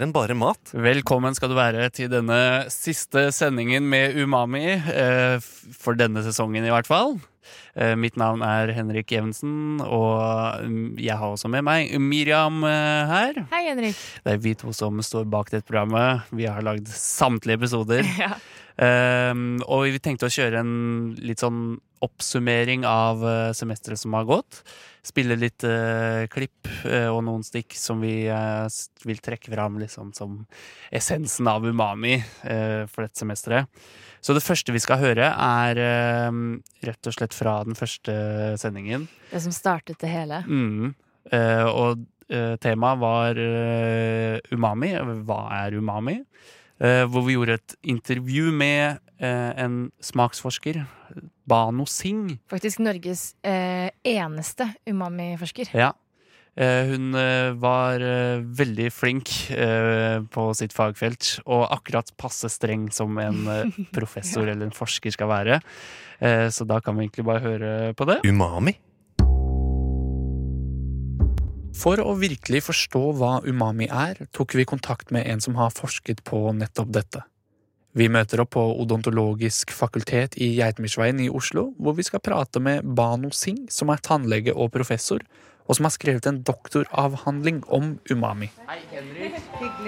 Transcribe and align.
Mer 0.00 0.06
enn 0.06 0.14
bare 0.16 0.32
mat. 0.32 0.70
Velkommen 0.72 1.34
skal 1.36 1.50
du 1.52 1.58
være 1.58 1.90
til 1.92 2.08
denne 2.08 2.64
siste 2.72 3.26
sendingen 3.36 3.84
med 3.84 4.14
Umami. 4.16 4.80
eh, 4.80 5.36
For 5.76 5.92
denne 5.92 6.22
sesongen, 6.24 6.64
i 6.64 6.72
hvert 6.72 6.88
fall. 6.88 7.18
Eh, 7.80 7.96
Mitt 7.96 8.18
navn 8.20 8.42
er 8.44 8.74
Henrik 8.76 9.12
Evensen, 9.16 9.80
og 9.80 10.66
mm, 10.68 10.98
jeg 11.00 11.16
har 11.16 11.32
også 11.32 11.48
med 11.48 11.64
meg 11.64 11.94
Miriam 12.02 12.60
eh, 12.68 13.08
her. 13.08 13.40
Hei, 13.54 13.62
Henrik. 13.70 14.00
Det 14.24 14.34
er 14.34 14.42
vi 14.44 14.52
to 14.58 14.74
som 14.76 15.00
står 15.04 15.24
bak 15.32 15.48
dette 15.52 15.64
programmet. 15.68 16.28
Vi 16.36 16.44
har 16.44 16.64
lagd 16.66 16.90
samtlige 16.92 17.60
episoder. 17.62 18.04
Ja. 18.20 18.34
Um, 18.80 19.58
og 19.68 19.90
vi 19.92 19.98
tenkte 20.00 20.28
å 20.28 20.32
kjøre 20.32 20.60
en 20.62 20.70
litt 21.20 21.42
sånn 21.42 21.74
oppsummering 22.04 22.86
av 22.88 23.20
uh, 23.20 23.50
semesteret 23.56 24.00
som 24.00 24.14
har 24.16 24.24
gått. 24.28 24.62
Spille 25.04 25.36
litt 25.36 25.66
uh, 25.68 26.24
klipp 26.32 26.68
uh, 26.86 27.10
og 27.10 27.20
noen 27.26 27.44
stikk 27.44 27.76
som 27.76 28.00
vi 28.00 28.22
uh, 28.32 28.64
vil 29.04 29.20
trekke 29.20 29.52
fram 29.52 29.76
liksom, 29.82 30.14
som 30.16 30.38
essensen 30.92 31.48
av 31.48 31.66
umami 31.66 32.16
eh, 32.18 32.86
for 32.90 33.04
dette 33.04 33.20
semesteret. 33.20 33.68
Så 34.20 34.34
det 34.36 34.44
første 34.44 34.74
vi 34.74 34.82
skal 34.82 35.00
høre, 35.00 35.30
er 35.32 35.80
eh, 35.80 36.40
rett 36.84 37.08
og 37.08 37.16
slett 37.16 37.36
fra 37.36 37.60
den 37.70 37.78
første 37.78 38.14
sendingen. 38.60 39.08
Det 39.30 39.42
som 39.46 39.54
startet 39.54 40.00
det 40.02 40.10
hele. 40.12 40.42
Mm. 40.46 40.92
Eh, 41.32 41.66
og 41.68 42.02
eh, 42.28 42.56
temaet 42.62 43.00
var 43.02 43.40
eh, 43.40 44.38
umami. 44.52 44.94
Hva 45.28 45.42
er 45.62 45.78
umami? 45.78 46.18
Eh, 46.80 47.04
hvor 47.12 47.26
vi 47.26 47.36
gjorde 47.36 47.58
et 47.58 47.74
intervju 47.92 48.50
med 48.56 49.00
eh, 49.20 49.50
en 49.64 49.90
smaksforsker, 50.00 50.80
Bano 51.50 51.84
Singh. 51.84 52.38
Faktisk 52.48 52.80
Norges 52.80 53.34
eh, 53.44 53.90
eneste 54.06 54.70
umami-forsker. 54.88 55.74
Ja. 55.76 55.90
Eh, 56.58 56.90
hun 56.90 57.14
eh, 57.14 57.52
var 57.62 58.02
eh, 58.02 58.42
veldig 58.42 58.90
flink 58.92 59.30
på 60.34 60.44
sitt 60.58 60.74
fagfelt, 60.74 61.38
og 61.46 61.68
akkurat 61.70 62.10
passe 62.20 62.50
streng 62.52 62.88
som 62.94 63.18
en 63.22 63.44
professor 63.96 64.48
eller 64.48 64.68
en 64.68 64.76
forsker 64.76 65.14
skal 65.14 65.30
være. 65.30 65.60
Eh, 66.20 66.48
så 66.52 66.64
da 66.68 66.80
kan 66.80 66.96
vi 66.96 67.06
egentlig 67.06 67.26
bare 67.26 67.44
høre 67.44 67.72
på 67.96 68.06
det. 68.08 68.20
Umami. 68.28 68.76
For 71.80 72.02
å 72.02 72.12
virkelig 72.18 72.64
forstå 72.66 73.02
hva 73.16 73.38
umami 73.46 73.86
er, 73.88 74.26
tok 74.36 74.56
vi 74.58 74.68
kontakt 74.68 75.12
med 75.14 75.24
en 75.30 75.40
som 75.40 75.56
har 75.56 75.72
forsket 75.72 76.20
på 76.26 76.50
nettopp 76.52 76.90
dette. 76.92 77.22
Vi 77.96 78.06
møter 78.12 78.42
opp 78.42 78.52
på 78.54 78.62
Odontologisk 78.82 79.72
fakultet 79.74 80.36
i 80.38 80.52
Geitmyrsveien 80.58 81.22
i 81.24 81.30
Oslo, 81.32 81.70
hvor 81.80 81.96
vi 81.96 82.04
skal 82.06 82.22
prate 82.22 82.60
med 82.62 82.84
Bano 82.84 83.32
Singh, 83.34 83.64
som 83.72 83.90
er 83.90 84.02
tannlege 84.04 84.54
og 84.54 84.70
professor, 84.76 85.24
og 85.70 85.78
som 85.78 85.86
har 85.86 85.94
skrevet 85.94 86.26
en 86.26 86.40
doktoravhandling 86.42 87.62
om 87.70 87.92
umami. 88.10 88.48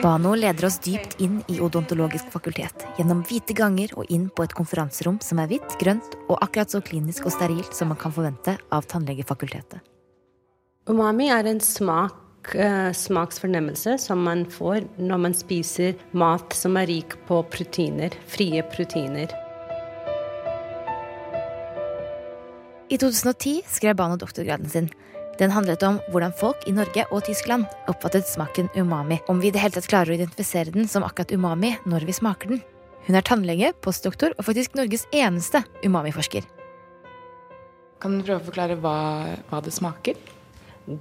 Bano 0.03 0.37
leder 0.39 0.69
oss 0.69 0.79
dypt 0.85 1.19
inn 1.25 1.41
i 1.51 1.59
odontologisk 1.65 2.31
fakultet, 2.31 2.87
gjennom 3.01 3.25
hvite 3.27 3.57
ganger 3.59 3.97
og 3.99 4.11
inn 4.15 4.29
på 4.31 4.47
et 4.47 4.55
konferanserom 4.55 5.19
som 5.25 5.43
er 5.43 5.51
hvitt, 5.51 5.75
grønt 5.83 6.15
og 6.29 6.39
akkurat 6.39 6.71
så 6.71 6.83
klinisk 6.87 7.27
og 7.27 7.35
sterilt 7.35 7.75
som 7.75 7.91
man 7.91 7.99
kan 7.99 8.15
forvente 8.15 8.55
av 8.71 8.87
tannlegefakultetet. 8.87 9.83
Umami 10.87 11.29
er 11.31 11.47
en 11.51 11.61
smak, 11.63 12.55
eh, 12.55 12.91
smaksfornemmelse 12.95 13.99
som 13.99 14.23
man 14.23 14.47
får 14.47 14.87
når 14.99 15.19
man 15.19 15.35
spiser 15.35 15.95
mat 16.13 16.53
som 16.53 16.77
er 16.77 16.87
rik 16.87 17.19
på 17.27 17.43
proteiner, 17.51 18.11
frie 18.27 18.63
proteiner. 18.63 19.31
I 22.91 22.99
2010 22.99 23.63
skrev 23.67 23.97
Bano 23.97 24.17
doktorgraden 24.17 24.69
sin. 24.69 24.91
Den 25.41 25.53
handlet 25.55 25.83
om 25.87 25.97
hvordan 26.13 26.35
folk 26.37 26.67
i 26.69 26.75
Norge 26.77 27.07
og 27.11 27.25
Tyskland 27.25 27.65
oppfattet 27.89 28.29
smaken 28.29 28.69
umami, 28.77 29.19
om 29.33 29.41
vi 29.41 29.49
i 29.49 29.55
det 29.55 29.63
hele 29.63 29.75
tatt 29.75 29.89
klarer 29.89 30.13
å 30.13 30.19
identifisere 30.19 30.75
den 30.75 30.91
som 30.91 31.07
akkurat 31.07 31.33
umami 31.33 31.73
når 31.89 32.05
vi 32.09 32.17
smaker 32.17 32.53
den. 32.53 32.61
Hun 33.07 33.17
er 33.19 33.25
tannlege, 33.27 33.73
postdoktor 33.83 34.37
og 34.37 34.47
faktisk 34.47 34.77
Norges 34.79 35.09
eneste 35.11 35.65
umami-forsker. 35.83 36.45
Kan 38.03 38.19
du 38.19 38.27
prøve 38.27 38.43
å 38.43 38.47
forklare 38.47 38.77
hva, 38.83 38.97
hva 39.49 39.63
det 39.65 39.75
smaker? 39.75 40.19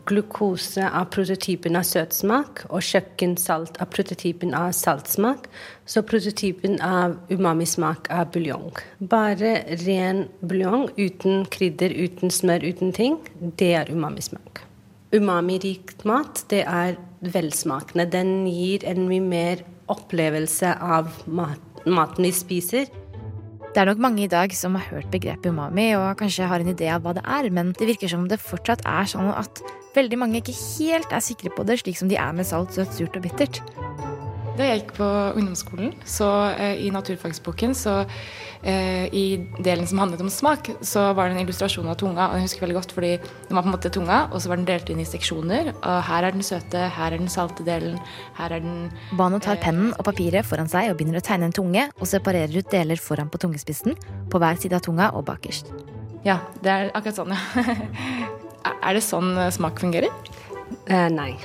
Glukose 0.05 0.83
er 0.85 1.05
prototypen 1.09 1.77
av 1.79 1.85
søtsmak, 1.89 2.61
og 2.69 2.83
kjøkkensalt 2.85 3.79
er 3.81 3.89
prototypen 3.89 4.53
av 4.53 4.75
saltsmak. 4.77 5.47
Så 5.89 6.03
prototypen 6.05 6.77
av 6.85 7.17
umamismak 7.33 8.09
er 8.13 8.27
buljong. 8.29 8.77
Bare 9.01 9.55
ren 9.81 10.27
buljong 10.45 10.87
uten 10.99 11.47
krydder, 11.49 11.95
uten 11.97 12.33
smør, 12.33 12.67
uten 12.69 12.93
ting, 12.93 13.17
det 13.57 13.73
er 13.81 13.91
umamismak. 13.91 14.61
Umami-rikt 15.11 16.05
mat, 16.07 16.45
det 16.53 16.61
er 16.63 16.95
velsmakende. 17.33 18.05
Den 18.13 18.45
gir 18.47 18.85
en 18.87 19.07
mye 19.09 19.25
mer 19.25 19.65
opplevelse 19.91 20.77
av 20.77 21.09
mat, 21.25 21.81
maten 21.89 22.29
vi 22.29 22.35
spiser. 22.37 23.00
Det 23.71 23.79
er 23.79 23.87
nok 23.87 24.01
mange 24.03 24.25
i 24.25 24.27
dag 24.27 24.51
som 24.51 24.73
har 24.75 24.83
hørt 24.91 25.11
begrepet 25.13 25.47
umami 25.47 25.93
og 25.95 26.17
kanskje 26.19 26.47
har 26.51 26.59
en 26.59 26.71
idé 26.73 26.89
av 26.91 27.05
hva 27.05 27.13
det 27.15 27.21
er, 27.23 27.47
men 27.55 27.71
det 27.79 27.87
virker 27.87 28.11
som 28.11 28.25
det 28.27 28.41
fortsatt 28.43 28.83
er 28.83 29.07
sånn 29.07 29.29
at 29.31 29.61
veldig 29.95 30.19
mange 30.19 30.41
ikke 30.41 30.57
helt 30.59 31.15
er 31.15 31.23
sikre 31.23 31.53
på 31.55 31.63
det, 31.63 31.79
slik 31.79 31.95
som 31.95 32.11
de 32.11 32.19
er 32.19 32.35
med 32.35 32.49
salt, 32.49 32.75
søtt, 32.75 32.91
surt 32.97 33.15
og 33.15 33.23
bittert. 33.23 33.61
Da 34.57 34.67
jeg 34.67 34.81
gikk 34.81 34.95
på 34.97 35.07
ungdomsskolen, 35.39 35.93
så 36.03 36.27
eh, 36.51 36.81
i 36.83 36.89
naturfagsboken, 36.91 37.71
så 37.77 38.01
eh, 38.67 39.07
i 39.15 39.23
delen 39.63 39.87
som 39.87 40.01
handlet 40.01 40.23
om 40.25 40.31
smak, 40.31 40.67
så 40.83 41.05
var 41.15 41.29
det 41.29 41.37
en 41.37 41.45
illustrasjon 41.45 41.87
av 41.87 41.95
tunga. 42.01 42.27
Og 42.27 42.37
jeg 42.37 42.49
husker 42.49 42.65
veldig 42.65 42.75
godt, 42.75 42.95
fordi 42.97 43.13
den 43.21 43.55
var 43.55 43.63
på 43.63 43.71
en 43.71 43.75
måte 43.77 43.93
tunga, 43.95 44.19
og 44.27 44.43
så 44.43 44.51
var 44.51 44.59
den 44.59 44.67
delt 44.67 44.91
inn 44.91 44.99
i 44.99 45.07
seksjoner. 45.07 45.71
Og 45.77 46.01
her 46.09 46.27
er 46.27 46.35
den 46.35 46.43
søte, 46.45 46.83
her 46.97 47.15
er 47.15 47.23
den 47.23 47.31
salte 47.31 47.65
delen, 47.67 47.95
her 48.39 48.57
er 48.57 48.65
den 48.65 48.91
Bano 49.17 49.39
tar 49.39 49.61
pennen 49.63 49.95
og 49.95 50.05
papiret 50.09 50.47
foran 50.47 50.69
seg 50.71 50.91
og 50.91 50.99
begynner 50.99 51.21
å 51.21 51.25
tegne 51.25 51.47
en 51.47 51.55
tunge, 51.55 51.87
og 51.95 52.11
separerer 52.11 52.59
ut 52.59 52.75
deler 52.75 52.99
foran 52.99 53.31
på 53.31 53.39
tungespissen, 53.41 53.95
på 54.31 54.43
hver 54.43 54.59
side 54.59 54.75
av 54.75 54.83
tunga 54.83 55.13
og 55.15 55.25
bakerst. 55.31 55.71
Ja, 56.27 56.41
det 56.61 56.75
er 56.75 56.91
akkurat 56.91 57.23
sånn, 57.23 57.33
ja. 57.33 57.65
er 58.85 58.97
det 58.97 59.01
sånn 59.05 59.31
eh, 59.39 59.53
smak 59.55 59.79
fungerer? 59.81 60.11
Eh, 60.89 61.07
nei. 61.13 61.35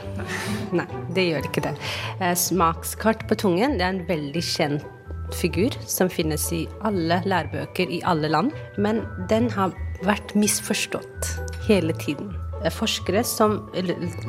nei, 0.79 0.87
det 1.15 1.27
gjør 1.29 1.49
ikke 1.49 1.65
det. 1.69 1.75
Eh, 2.21 2.35
smakskart 2.39 3.27
på 3.29 3.39
tungen 3.39 3.77
det 3.77 3.85
er 3.85 3.95
en 3.95 4.07
veldig 4.09 4.45
kjent 4.45 4.87
figur 5.35 5.75
som 5.91 6.09
finnes 6.13 6.45
i 6.55 6.65
alle 6.87 7.21
lærebøker 7.27 7.91
i 7.91 8.01
alle 8.07 8.31
land. 8.33 8.55
Men 8.79 9.03
den 9.31 9.51
har 9.51 9.75
vært 10.07 10.37
misforstått 10.39 11.35
hele 11.69 11.97
tiden. 12.01 12.33
Eh, 12.67 12.73
Forskere 12.75 13.25
som 13.25 13.61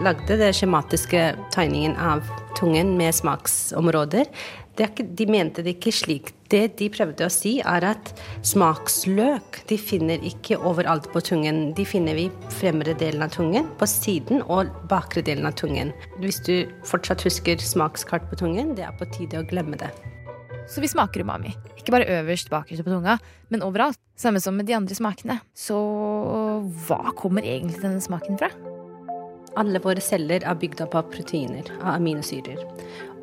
lagde 0.03 0.37
den 0.37 0.53
skjematiske 0.53 1.33
tegningen 1.55 1.97
av 1.97 2.23
tungen 2.57 2.95
med 2.97 3.15
smaksområder, 3.15 4.29
er 4.77 4.91
de 5.17 5.25
mente 5.25 5.63
det 5.65 5.77
ikke 5.77 5.93
slik. 5.93 6.33
Det 6.53 6.77
de 6.77 6.87
prøvde 6.93 7.25
å 7.25 7.33
si, 7.33 7.55
er 7.65 7.83
at 7.83 8.11
smaksløk 8.45 9.63
de 9.67 9.77
finner 9.81 10.21
ikke 10.21 10.59
overalt 10.61 11.09
på 11.13 11.23
tungen. 11.25 11.73
De 11.73 11.85
finner 11.85 12.15
vi 12.15 12.27
fremre 12.59 12.93
delen 12.97 13.25
av 13.25 13.33
tungen, 13.33 13.71
på 13.79 13.89
siden 13.89 14.45
og 14.45 14.69
bakre 14.91 15.25
delen 15.25 15.49
av 15.49 15.57
tungen. 15.57 15.95
Hvis 16.21 16.39
du 16.45 16.69
fortsatt 16.85 17.25
husker 17.25 17.57
smakskart 17.57 18.29
på 18.29 18.37
tungen, 18.45 18.75
det 18.77 18.85
er 18.85 18.93
på 18.99 19.09
tide 19.17 19.41
å 19.41 19.49
glemme 19.49 19.81
det. 19.81 19.89
Så 20.67 20.83
vi 20.83 20.89
smaker 20.91 21.23
umami. 21.23 21.53
Ikke 21.79 21.95
bare 21.95 22.07
øverst, 22.19 22.51
bakerst 22.51 22.83
på 22.83 22.91
tunga, 22.91 23.17
men 23.49 23.63
overalt. 23.63 23.99
Samme 24.17 24.41
som 24.41 24.55
med 24.57 24.65
de 24.67 24.75
andre 24.75 24.95
smakene. 24.97 25.39
Så 25.55 25.77
hva 26.87 27.13
kommer 27.15 27.45
egentlig 27.45 27.79
denne 27.83 28.01
smaken 28.03 28.39
fra? 28.39 28.49
Alle 29.57 29.79
våre 29.81 30.01
celler 30.03 30.43
er 30.45 30.57
bygd 30.59 30.83
opp 30.85 30.95
av 30.99 31.07
proteiner, 31.13 31.65
av 31.79 31.95
aminosyrer. 31.95 32.59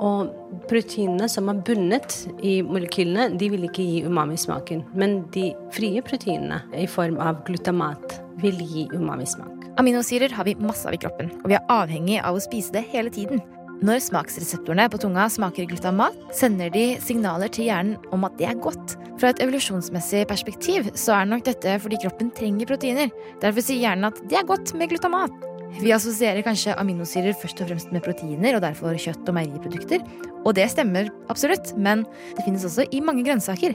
Og 0.03 0.31
proteinene 0.71 1.29
som 1.31 1.51
er 1.51 1.61
bundet 1.67 2.17
i 2.43 2.57
molekylene, 2.67 3.29
de 3.39 3.51
vil 3.53 3.69
ikke 3.69 3.87
gi 3.87 4.03
umami-smaken. 4.09 4.83
Men 4.99 5.21
de 5.35 5.53
frie 5.75 6.03
proteinene 6.03 6.63
i 6.75 6.89
form 6.91 7.21
av 7.23 7.45
glutamat 7.47 8.19
vil 8.43 8.59
gi 8.59 8.89
umami-smak. 8.95 9.69
Aminosyrer 9.79 10.35
har 10.35 10.47
vi 10.47 10.57
masse 10.59 10.87
av 10.89 10.95
i 10.95 11.03
kroppen, 11.03 11.31
og 11.43 11.51
vi 11.51 11.59
er 11.59 11.71
avhengig 11.71 12.21
av 12.23 12.39
å 12.39 12.43
spise 12.43 12.75
det 12.75 12.87
hele 12.91 13.11
tiden. 13.15 13.43
Når 13.83 14.03
smaksreseptorene 14.05 14.87
på 14.93 15.01
tunga 15.03 15.25
smaker 15.33 15.67
glutamat, 15.67 16.15
sender 16.37 16.71
de 16.75 16.85
signaler 17.03 17.51
til 17.53 17.67
hjernen 17.67 17.97
om 18.15 18.27
at 18.29 18.37
det 18.39 18.47
er 18.51 18.61
godt. 18.63 18.95
Fra 19.19 19.33
et 19.33 19.43
evolusjonsmessig 19.43 20.23
perspektiv 20.31 20.87
så 20.99 21.17
er 21.17 21.27
nok 21.31 21.43
dette 21.49 21.75
fordi 21.83 21.99
kroppen 22.05 22.31
trenger 22.37 22.71
proteiner. 22.71 23.11
Derfor 23.43 23.65
sier 23.65 23.83
hjernen 23.83 24.11
at 24.13 24.23
det 24.31 24.39
er 24.39 24.47
godt 24.47 24.75
med 24.79 24.93
glutamat. 24.93 25.35
Vi 25.81 25.91
assosierer 25.91 26.45
kanskje 26.47 26.77
aminosyrer 26.79 27.35
først 27.35 27.65
og 27.65 27.73
fremst 27.73 27.91
med 27.91 28.05
proteiner, 28.05 28.55
og 28.55 28.63
derfor 28.63 28.95
kjøtt 28.95 29.27
og 29.27 29.35
meieriprodukter. 29.35 30.05
Og 30.45 30.55
det 30.55 30.69
stemmer 30.71 31.11
absolutt, 31.33 31.73
men 31.75 32.05
det 32.37 32.45
finnes 32.47 32.67
også 32.69 32.87
i 32.95 33.03
mange 33.03 33.25
grønnsaker. 33.27 33.75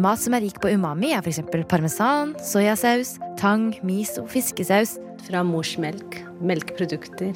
Mat 0.00 0.20
som 0.20 0.36
er 0.36 0.44
rik 0.44 0.58
på 0.60 0.72
umami, 0.72 1.12
er 1.12 1.24
f.eks. 1.24 1.42
parmesan, 1.68 2.34
soyasaus, 2.44 3.16
tang, 3.40 3.74
miso, 3.84 4.24
fiskesaus. 4.32 4.96
Fra 5.26 5.40
morsmelk, 5.42 6.20
melkeprodukter, 6.44 7.34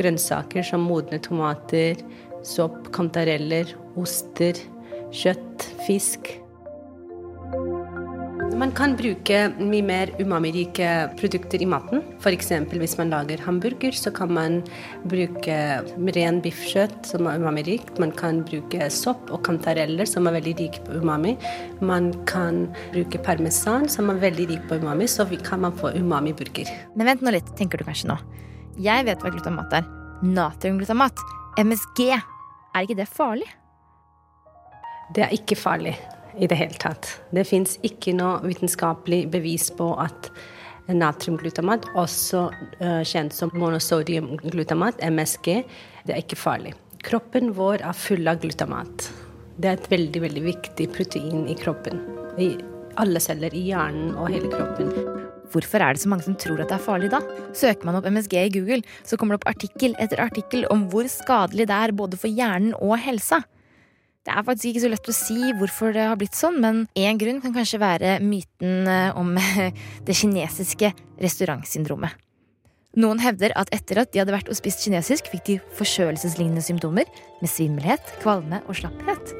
grønnsaker 0.00 0.66
som 0.66 0.84
modne 0.88 1.20
tomater, 1.22 2.00
sopp, 2.46 2.88
kantareller, 2.96 3.76
oster, 4.00 4.58
kjøtt, 5.14 5.66
fisk. 5.86 6.36
Man 8.60 8.72
kan 8.76 8.92
bruke 8.98 9.36
mye 9.56 9.84
mer 9.86 10.10
umamirike 10.20 10.88
produkter 11.16 11.62
i 11.64 11.68
maten. 11.70 12.02
F.eks. 12.20 12.50
hvis 12.74 12.96
man 12.98 13.12
lager 13.14 13.40
hamburger, 13.40 13.94
så 13.96 14.10
kan 14.12 14.34
man 14.36 14.58
bruke 15.08 15.56
ren 16.16 16.40
biffkjøtt 16.44 17.08
som 17.08 17.28
er 17.30 17.40
umamirikt. 17.40 17.94
Man 18.02 18.12
kan 18.12 18.42
bruke 18.44 18.90
sopp 18.92 19.32
og 19.32 19.44
kantareller 19.46 20.08
som 20.08 20.28
er 20.28 20.36
veldig 20.36 20.54
rike 20.58 20.84
på 20.84 20.98
umami. 21.00 21.36
Man 21.80 22.12
kan 22.28 22.66
bruke 22.92 23.22
parmesan 23.24 23.88
som 23.88 24.12
er 24.12 24.20
veldig 24.26 24.50
rik 24.52 24.68
på 24.68 24.80
umami, 24.82 25.08
så 25.08 25.24
kan 25.46 25.64
man 25.64 25.72
få 25.80 25.94
umami-burger. 25.96 26.68
Men 26.96 27.14
vent 27.14 27.24
nå 27.24 27.32
litt, 27.38 27.56
tenker 27.56 27.80
du 27.80 27.88
kanskje 27.88 28.12
nå. 28.12 28.20
Jeg 28.80 29.04
vet 29.04 29.20
hva 29.20 29.28
glutamat 29.28 29.74
er. 29.76 29.88
Natriumglutamat. 30.24 31.20
MSG. 31.60 32.06
Er 32.16 32.86
ikke 32.86 32.96
det 32.96 33.08
farlig? 33.12 33.48
Det 35.12 35.26
er 35.26 35.34
ikke 35.36 35.58
farlig 35.58 35.92
i 36.40 36.48
det 36.48 36.56
hele 36.56 36.78
tatt. 36.80 37.10
Det 37.34 37.44
fins 37.44 37.76
ikke 37.84 38.14
noe 38.16 38.38
vitenskapelig 38.46 39.26
bevis 39.34 39.68
på 39.76 39.90
at 40.00 40.30
natriumglutamat, 40.88 41.90
også 42.00 42.46
uh, 42.80 43.02
kjent 43.04 43.36
som 43.36 43.52
monosodiumglutamat, 43.52 45.02
MSG, 45.12 45.50
det 46.06 46.16
er 46.16 46.22
ikke 46.22 46.40
farlig. 46.40 46.72
Kroppen 47.04 47.52
vår 47.58 47.84
er 47.84 47.96
full 47.96 48.32
av 48.32 48.40
glutamat. 48.40 49.10
Det 49.60 49.68
er 49.68 49.76
et 49.76 49.90
veldig, 49.92 50.24
veldig 50.24 50.46
viktig 50.46 50.88
protein 50.96 51.44
i 51.52 51.58
kroppen. 51.58 52.00
I 52.40 52.54
alle 53.00 53.20
celler, 53.20 53.52
i 53.52 53.66
hjernen 53.68 54.16
og 54.16 54.32
hele 54.32 54.48
kroppen. 54.52 55.29
Hvorfor 55.50 55.82
er 55.82 55.96
det 55.96 56.02
så 56.02 56.10
mange 56.12 56.26
som 56.26 56.36
tror 56.38 56.60
at 56.62 56.70
det 56.70 56.76
er 56.76 56.84
farlig 56.84 57.10
da? 57.12 57.20
Søker 57.56 57.88
man 57.88 57.98
opp 57.98 58.06
MSG 58.06 58.36
i 58.38 58.52
Google, 58.54 58.82
så 59.06 59.18
kommer 59.18 59.34
det 59.34 59.42
opp 59.42 59.50
artikkel 59.50 59.96
etter 60.02 60.22
artikkel 60.22 60.66
om 60.70 60.86
hvor 60.92 61.08
skadelig 61.10 61.66
det 61.70 61.78
er 61.78 61.96
både 61.96 62.20
for 62.20 62.30
hjernen 62.30 62.76
og 62.78 62.96
helsa. 63.02 63.42
Det 64.20 64.34
er 64.36 64.44
faktisk 64.44 64.68
ikke 64.70 64.82
så 64.82 64.90
lett 64.92 65.08
å 65.08 65.16
si 65.16 65.52
hvorfor 65.56 65.94
det 65.96 66.06
har 66.10 66.18
blitt 66.20 66.36
sånn, 66.36 66.58
men 66.60 66.82
én 66.98 67.18
grunn 67.18 67.40
kan 67.42 67.54
kanskje 67.56 67.80
være 67.80 68.18
myten 68.22 68.90
eh, 68.90 69.16
om 69.16 69.32
det 70.06 70.16
kinesiske 70.18 70.92
restaurantsyndromet. 71.24 72.18
Noen 73.00 73.22
hevder 73.22 73.54
at 73.58 73.70
etter 73.74 74.02
at 74.02 74.10
de 74.10 74.18
hadde 74.18 74.34
vært 74.34 74.50
og 74.50 74.58
spist 74.58 74.82
kinesisk, 74.82 75.30
fikk 75.30 75.46
de 75.46 75.60
forkjølelseslignende 75.78 76.64
symptomer 76.66 77.06
med 77.38 77.52
svimmelhet, 77.52 78.18
kvalme 78.20 78.60
og 78.66 78.80
slapphet. 78.82 79.34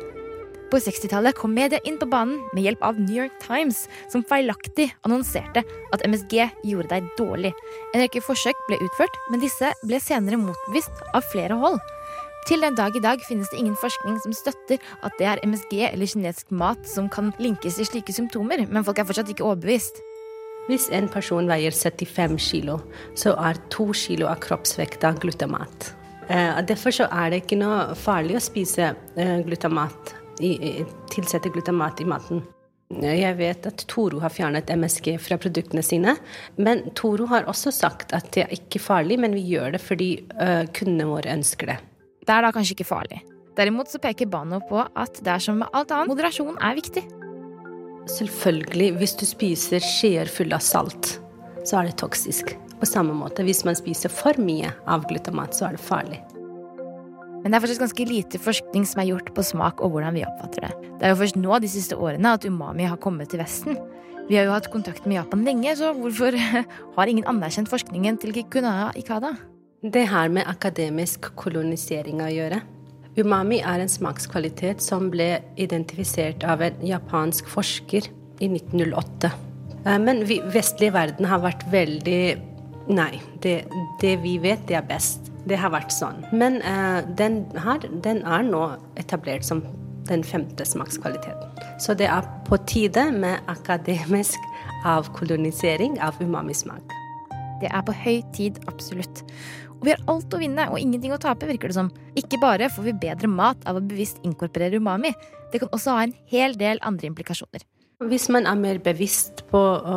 På 0.71 0.79
60-tallet 0.79 1.35
kom 1.35 1.51
media 1.55 1.81
inn 1.83 1.97
på 1.99 2.07
banen 2.07 2.37
med 2.55 2.63
hjelp 2.63 2.83
av 2.87 2.99
New 3.01 3.17
York 3.17 3.35
Times, 3.43 3.89
som 4.13 4.23
feilaktig 4.23 4.87
annonserte 5.03 5.65
at 5.67 6.05
MSG 6.07 6.45
gjorde 6.71 6.93
deg 6.93 7.09
dårlig. 7.19 7.51
En 7.91 8.05
rekke 8.05 8.23
forsøk 8.23 8.59
ble 8.69 8.79
utført, 8.87 9.17
men 9.33 9.43
disse 9.43 9.73
ble 9.83 9.99
senere 10.03 10.39
motbevist 10.39 11.03
av 11.11 11.27
flere 11.33 11.59
hold. 11.59 11.81
Til 12.47 12.63
den 12.63 12.79
dag 12.79 12.95
i 12.97 13.03
dag 13.03 13.19
finnes 13.27 13.51
det 13.51 13.59
ingen 13.59 13.75
forskning 13.77 14.17
som 14.23 14.35
støtter 14.37 14.79
at 15.05 15.19
det 15.19 15.27
er 15.29 15.43
MSG 15.43 15.75
eller 15.91 16.09
kinesisk 16.09 16.55
mat 16.55 16.87
som 16.89 17.11
kan 17.13 17.35
linkes 17.43 17.77
til 17.81 17.91
slike 17.91 18.15
symptomer, 18.15 18.63
men 18.71 18.87
folk 18.87 19.03
er 19.03 19.11
fortsatt 19.11 19.35
ikke 19.35 19.49
overbevist. 19.49 19.99
Hvis 20.71 20.87
en 20.95 21.11
person 21.11 21.51
veier 21.51 21.75
75 21.75 22.39
kilo, 22.47 22.79
så 23.19 23.35
er 23.43 23.59
to 23.75 23.91
kilo 23.97 24.31
av 24.31 24.39
kroppsvekta 24.45 25.17
glutamat. 25.19 25.91
Eh, 26.31 26.63
derfor 26.63 26.95
er 27.09 27.31
det 27.33 27.43
ikke 27.43 27.59
noe 27.59 27.97
farlig 27.99 28.39
å 28.39 28.45
spise 28.45 28.93
eh, 29.19 29.39
glutamat, 29.43 30.15
tilsette 31.13 31.53
glutamat 31.53 32.01
i 32.03 32.09
maten. 32.09 32.43
Jeg 32.91 33.37
vet 33.39 33.67
at 33.69 33.85
Toro 33.87 34.19
har 34.19 34.33
fjernet 34.35 34.71
MSG 34.75 35.13
fra 35.23 35.37
produktene 35.39 35.83
sine. 35.87 36.17
Men 36.59 36.83
Toro 36.99 37.29
har 37.31 37.47
også 37.51 37.71
sagt 37.75 38.15
at 38.17 38.33
det 38.35 38.43
er 38.43 38.55
ikke 38.57 38.83
farlig, 38.83 39.21
men 39.23 39.37
vi 39.37 39.45
gjør 39.53 39.77
det 39.77 39.83
fordi 39.85 40.09
kundene 40.75 41.07
våre 41.07 41.37
ønsker 41.37 41.71
det. 41.71 41.79
Det 42.27 42.35
er 42.35 42.43
da 42.45 42.51
kanskje 42.55 42.75
ikke 42.79 42.89
farlig. 42.91 43.21
Derimot 43.59 43.91
så 43.91 44.01
peker 44.03 44.29
Bano 44.31 44.59
på 44.67 44.83
at 44.83 45.23
det 45.23 45.31
er 45.33 45.43
som 45.43 45.61
med 45.63 45.71
alt 45.77 45.93
annet, 45.95 46.11
moderasjon 46.11 46.59
er 46.59 46.77
viktig. 46.79 47.05
Selvfølgelig, 48.11 48.91
hvis 48.99 49.15
du 49.21 49.25
spiser 49.29 49.85
skjeer 49.85 50.31
fulle 50.31 50.57
av 50.57 50.65
salt, 50.65 51.19
så 51.63 51.81
er 51.81 51.91
det 51.91 51.99
toksisk. 52.01 52.55
På 52.81 52.89
samme 52.89 53.15
måte, 53.15 53.45
hvis 53.45 53.63
man 53.69 53.77
spiser 53.79 54.11
for 54.11 54.39
mye 54.41 54.71
av 54.89 55.05
glutamat, 55.11 55.55
så 55.55 55.69
er 55.69 55.77
det 55.77 55.83
farlig. 55.85 56.21
Men 57.41 57.53
det 57.53 57.57
er 57.57 57.65
fortsatt 57.65 57.85
ganske 57.85 58.07
lite 58.09 58.41
forskning 58.43 58.85
som 58.89 59.01
er 59.01 59.11
gjort 59.13 59.31
på 59.37 59.45
smak 59.47 59.81
og 59.81 59.95
hvordan 59.95 60.17
vi 60.17 60.27
oppfatter 60.29 60.67
det. 60.67 60.73
Det 61.01 61.07
er 61.07 61.15
jo 61.15 61.21
først 61.23 61.39
nå 61.41 61.61
de 61.63 61.71
siste 61.73 61.97
årene 61.97 62.35
at 62.37 62.45
umami 62.45 62.89
har 62.89 63.01
kommet 63.01 63.33
til 63.33 63.41
Vesten. 63.41 63.79
Vi 64.31 64.37
har 64.39 64.45
jo 64.47 64.53
hatt 64.55 64.69
kontakt 64.71 65.07
med 65.09 65.17
Japan 65.17 65.47
lenge, 65.47 65.73
så 65.79 65.95
hvorfor 65.97 66.37
har 66.97 67.11
ingen 67.11 67.27
anerkjent 67.27 67.71
forskningen 67.73 68.21
til 68.21 68.37
Kikunaya 68.37 68.93
Ikada? 68.99 69.33
Det 69.81 70.05
har 70.13 70.29
med 70.29 70.45
akademisk 70.47 71.31
kolonisering 71.41 72.21
å 72.21 72.29
gjøre. 72.29 72.61
Umami 73.19 73.59
er 73.65 73.83
en 73.83 73.91
smakskvalitet 73.91 74.85
som 74.85 75.09
ble 75.11 75.41
identifisert 75.59 76.45
av 76.47 76.63
en 76.63 76.77
japansk 76.85 77.49
forsker 77.51 78.07
i 78.41 78.51
1908. 78.53 79.33
Eh, 79.87 79.99
men 79.99 80.23
vi, 80.29 80.39
vestlige 80.53 80.95
verden 80.95 81.29
har 81.31 81.43
vært 81.45 81.67
veldig 81.73 82.23
Nei, 82.91 83.21
det, 83.39 83.69
det, 84.01 84.17
vi 84.19 84.33
vet, 84.43 84.65
det 84.67 84.75
er 84.75 84.87
best. 84.89 85.30
Det 85.49 85.57
har 85.57 85.73
vært 85.73 85.93
sånn. 85.95 86.21
Men 86.37 86.61
uh, 86.65 87.01
den, 87.17 87.45
her, 87.57 87.85
den 88.05 88.25
er 88.29 88.45
nå 88.45 88.65
etablert 89.01 89.47
som 89.47 89.63
den 90.11 90.25
femte 90.27 90.65
smakskvaliteten. 90.67 91.49
Så 91.81 91.95
det 91.97 92.09
er 92.11 92.27
på 92.49 92.59
tide 92.69 93.07
med 93.15 93.41
akademisk 93.49 94.39
avkolonisering 94.89 95.99
av 96.03 96.19
umamismak. 96.21 96.97
Det 97.61 97.69
er 97.69 97.83
på 97.85 97.95
høy 97.95 98.21
tid, 98.37 98.61
absolutt. 98.71 99.23
Og 99.81 99.89
vi 99.89 99.93
har 99.95 100.03
alt 100.13 100.35
å 100.35 100.41
vinne 100.41 100.67
og 100.73 100.81
ingenting 100.81 101.13
å 101.15 101.21
tape, 101.21 101.49
virker 101.49 101.73
det 101.73 101.77
som. 101.77 101.93
Ikke 102.19 102.41
bare 102.41 102.69
får 102.73 102.89
vi 102.89 102.97
bedre 103.05 103.29
mat 103.33 103.61
av 103.69 103.79
å 103.79 103.85
bevisst 103.85 104.21
inkorporere 104.27 104.81
umami, 104.81 105.13
det 105.53 105.63
kan 105.63 105.73
også 105.75 105.97
ha 105.97 106.03
en 106.07 106.17
hel 106.31 106.57
del 106.59 106.81
andre 106.87 107.11
implikasjoner. 107.11 107.65
Hvis 108.09 108.31
man 108.33 108.47
er 108.49 108.57
mer 108.57 108.79
bevisst 108.81 109.43
på 109.51 109.61
å 109.61 109.97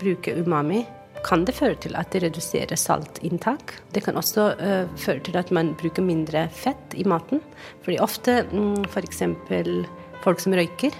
bruke 0.00 0.34
umami, 0.40 0.82
kan 1.28 1.44
det 1.44 1.56
føre 1.58 1.76
til 1.82 1.96
at 1.98 2.12
det 2.14 2.22
reduserer 2.24 2.78
saltinntak. 2.80 3.74
Det 3.92 4.04
kan 4.06 4.16
også 4.16 4.46
uh, 4.56 4.88
føre 5.00 5.20
til 5.26 5.36
at 5.36 5.52
man 5.52 5.74
bruker 5.78 6.04
mindre 6.04 6.46
fett 6.54 6.96
i 6.96 7.04
maten. 7.08 7.42
Fordi 7.84 7.98
ofte, 8.00 8.40
mm, 8.48 8.88
f.eks. 8.88 9.22
folk 10.24 10.40
som 10.40 10.56
røyker, 10.56 10.96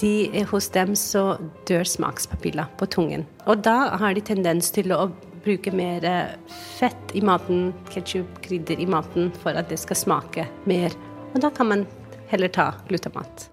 de, 0.00 0.42
hos 0.50 0.70
dem 0.74 0.96
så 0.98 1.36
dør 1.68 1.86
smakspapilla 1.86 2.66
på 2.78 2.88
tungen. 2.90 3.26
Og 3.46 3.62
da 3.62 3.94
har 4.00 4.14
de 4.14 4.24
tendens 4.24 4.70
til 4.74 4.94
å 4.94 5.10
bruke 5.42 5.72
mer 5.74 6.04
eh, 6.06 6.34
fett 6.78 7.14
i 7.18 7.22
maten, 7.24 7.72
ketsjup, 7.90 8.38
krydder 8.44 8.80
i 8.80 8.86
maten, 8.86 9.32
for 9.42 9.58
at 9.58 9.70
det 9.70 9.80
skal 9.82 9.98
smake 9.98 10.46
mer. 10.70 10.94
Og 11.34 11.42
da 11.42 11.50
kan 11.54 11.70
man 11.72 11.84
heller 12.30 12.52
ta 12.52 12.70
glutamat. 12.88 13.50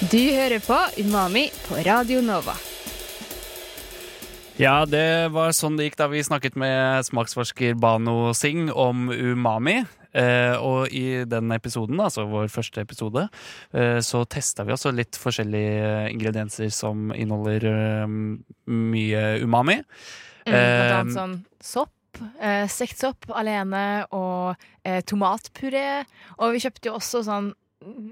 Du 0.00 0.22
hører 0.32 0.64
på 0.64 0.80
Umami 1.04 1.50
på 1.68 1.78
Radio 1.84 2.24
Nova. 2.24 2.56
Ja, 4.60 4.82
det 4.84 5.30
var 5.32 5.54
sånn 5.56 5.78
det 5.78 5.86
gikk 5.86 5.96
da 5.96 6.10
vi 6.12 6.20
snakket 6.20 6.56
med 6.60 7.06
smaksforsker 7.06 7.78
Bano 7.80 8.34
Singh 8.36 8.68
om 8.76 9.08
umami. 9.08 9.78
Eh, 10.12 10.52
og 10.58 10.90
i 10.92 11.22
den 11.24 11.54
episoden, 11.54 12.00
altså 12.02 12.26
vår 12.28 12.50
første 12.52 12.82
episode, 12.82 13.28
eh, 13.72 14.00
så 14.04 14.24
testa 14.28 14.66
vi 14.66 14.74
også 14.74 14.90
litt 14.92 15.16
forskjellige 15.16 16.10
ingredienser 16.10 16.68
som 16.74 17.12
inneholder 17.14 17.68
eh, 17.70 18.16
mye 18.68 19.22
umami. 19.46 19.78
Mm, 20.44 20.52
blant 20.52 20.96
annet 20.98 21.16
sånn 21.16 21.36
sopp, 21.62 22.20
eh, 22.42 22.66
sektsopp 22.68 23.30
alene 23.32 23.84
og 24.10 24.58
eh, 24.84 25.00
tomatpuré. 25.06 26.02
Og 26.40 26.56
vi 26.56 26.64
kjøpte 26.66 26.90
jo 26.90 26.98
også 26.98 27.22
sånn 27.30 27.54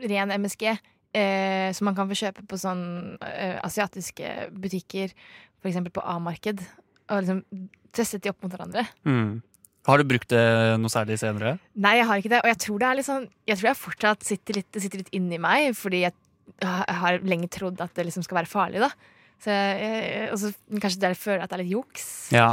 ren 0.07 0.33
MSG. 0.39 0.71
Eh, 1.19 1.69
som 1.75 1.89
man 1.89 1.97
kan 1.97 2.09
få 2.09 2.17
kjøpe 2.21 2.45
på 2.47 2.57
sånn 2.61 3.19
asiatiske 3.19 4.51
butikker, 4.55 5.13
f.eks. 5.63 5.83
på 5.95 6.05
A-marked. 6.15 6.65
Og 7.09 7.23
liksom 7.23 7.69
testet 7.95 8.25
de 8.25 8.33
opp 8.33 8.43
mot 8.45 8.53
hverandre. 8.53 8.85
Mm. 9.09 9.39
Har 9.89 10.01
du 10.01 10.09
brukt 10.09 10.29
det 10.29 10.45
noe 10.83 10.93
særlig 10.93 11.17
senere? 11.21 11.57
Nei, 11.81 11.97
jeg 12.01 12.09
har 12.09 12.21
ikke 12.21 12.33
det. 12.35 12.41
Og 12.45 12.51
jeg 12.51 12.61
tror 12.65 12.81
det 12.81 12.89
er 12.89 12.99
litt 12.99 13.09
sånn 13.09 13.29
Jeg 13.49 13.57
tror 13.57 13.69
jeg 13.71 13.81
fortsatt 13.81 14.27
sitter 14.27 14.59
litt, 14.61 14.69
det 14.75 14.83
sitter 14.85 15.03
litt 15.03 15.15
inni 15.17 15.39
meg, 15.41 15.71
fordi 15.79 16.05
jeg, 16.05 16.17
har 16.65 17.21
lenge 17.29 17.49
trodd 17.53 17.81
at 17.85 17.93
det 17.97 18.07
liksom 18.09 18.25
skal 18.25 18.41
være 18.41 18.51
farlig, 18.51 18.81
da. 18.81 18.89
Så 19.39 19.53
jeg, 19.53 20.29
altså, 20.33 20.51
kanskje 20.83 21.03
dere 21.03 21.19
føler 21.19 21.45
at 21.45 21.53
det 21.53 21.59
er 21.59 21.63
litt 21.63 21.75
juks? 21.77 22.07
Ja. 22.35 22.49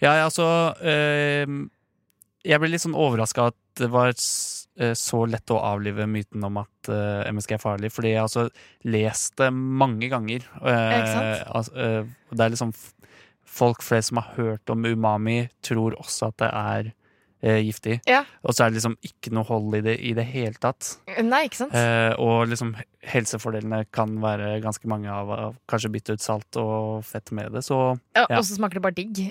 ja 0.00 0.14
altså 0.24 0.46
øh, 0.80 1.56
Jeg 2.46 2.62
ble 2.62 2.70
litt 2.70 2.84
sånn 2.84 2.96
overraska 2.96 3.50
at 3.50 3.58
det 3.80 3.90
var 3.92 4.14
så 4.96 5.24
lett 5.28 5.52
å 5.52 5.58
avlive 5.60 6.06
myten 6.08 6.44
om 6.46 6.60
at 6.62 6.90
uh, 6.92 7.24
eh, 7.24 7.32
MSG 7.34 7.56
er 7.56 7.62
farlig, 7.62 7.90
fordi 7.92 8.14
jeg 8.14 8.20
har 8.20 8.28
altså 8.28 8.46
lest 8.88 9.36
det 9.40 9.50
mange 9.54 10.08
ganger. 10.12 10.46
Uh, 10.62 11.42
altså, 11.50 11.74
uh, 11.74 12.32
det 12.32 12.46
er 12.46 12.54
liksom 12.54 12.72
folk 13.50 13.82
flest 13.82 14.12
som 14.12 14.22
har 14.22 14.32
hørt 14.38 14.70
om 14.70 14.86
umami, 14.86 15.42
tror 15.66 15.98
også 15.98 16.30
at 16.30 16.38
det 16.42 16.50
er 16.54 16.90
eh, 17.42 17.60
giftig. 17.64 17.98
Ja. 18.08 18.22
Og 18.44 18.54
så 18.54 18.64
er 18.64 18.70
det 18.70 18.80
liksom 18.80 18.96
ikke 19.06 19.32
noe 19.34 19.46
hold 19.48 19.74
i 19.80 19.82
det 19.84 19.96
i 20.06 20.12
det 20.16 20.26
hele 20.30 20.56
tatt. 20.60 20.94
Nei, 21.24 21.44
ikke 21.48 21.62
sant? 21.62 21.76
Eh, 21.76 22.12
og 22.20 22.50
liksom 22.50 22.74
helsefordelene 23.10 23.84
kan 23.94 24.18
være 24.22 24.58
ganske 24.64 24.90
mange 24.90 25.10
av, 25.12 25.32
av 25.48 25.58
kanskje 25.70 25.92
bytte 25.94 26.16
ut 26.16 26.24
salt 26.24 26.60
og 26.60 27.06
fett 27.08 27.32
med 27.36 27.54
det, 27.56 27.64
så 27.66 27.80
Ja, 28.16 28.26
ja. 28.26 28.38
Og 28.38 28.44
så 28.44 28.58
smaker 28.58 28.80
det 28.80 28.86
bare 28.86 28.98
digg. 28.98 29.22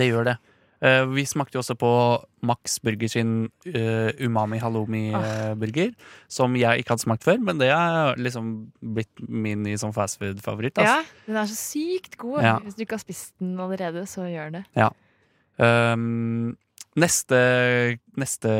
det 0.00 0.10
gjør 0.10 0.32
det. 0.32 0.38
Eh, 0.84 1.02
vi 1.10 1.24
smakte 1.26 1.58
jo 1.58 1.62
også 1.62 1.74
på 1.78 1.90
Max 2.46 2.78
Burger 2.84 3.10
sin 3.10 3.32
uh, 3.66 4.10
umami 4.22 4.60
halloumi-burger, 4.62 5.90
som 6.30 6.54
jeg 6.54 6.82
ikke 6.82 6.94
hadde 6.94 7.02
smakt 7.02 7.26
før, 7.26 7.40
men 7.42 7.58
det 7.58 7.72
er 7.74 8.14
liksom 8.20 8.52
blitt 8.94 9.24
min 9.26 9.64
nye 9.66 9.80
sånn 9.80 9.96
fastfood-favoritt. 9.96 10.78
Ja, 10.78 11.00
Altså. 11.00 11.26
Den 11.26 11.36
er 11.40 11.50
så 11.50 11.58
sykt 11.58 12.16
god. 12.20 12.40
Ja. 12.46 12.56
Hvis 12.62 12.78
du 12.78 12.84
ikke 12.86 12.98
har 12.98 13.02
spist 13.02 13.34
den 13.42 13.58
allerede, 13.60 14.06
så 14.06 14.28
gjør 14.30 14.54
det. 14.54 14.64
Um, 15.58 16.56
neste, 16.98 17.38
neste 18.18 18.50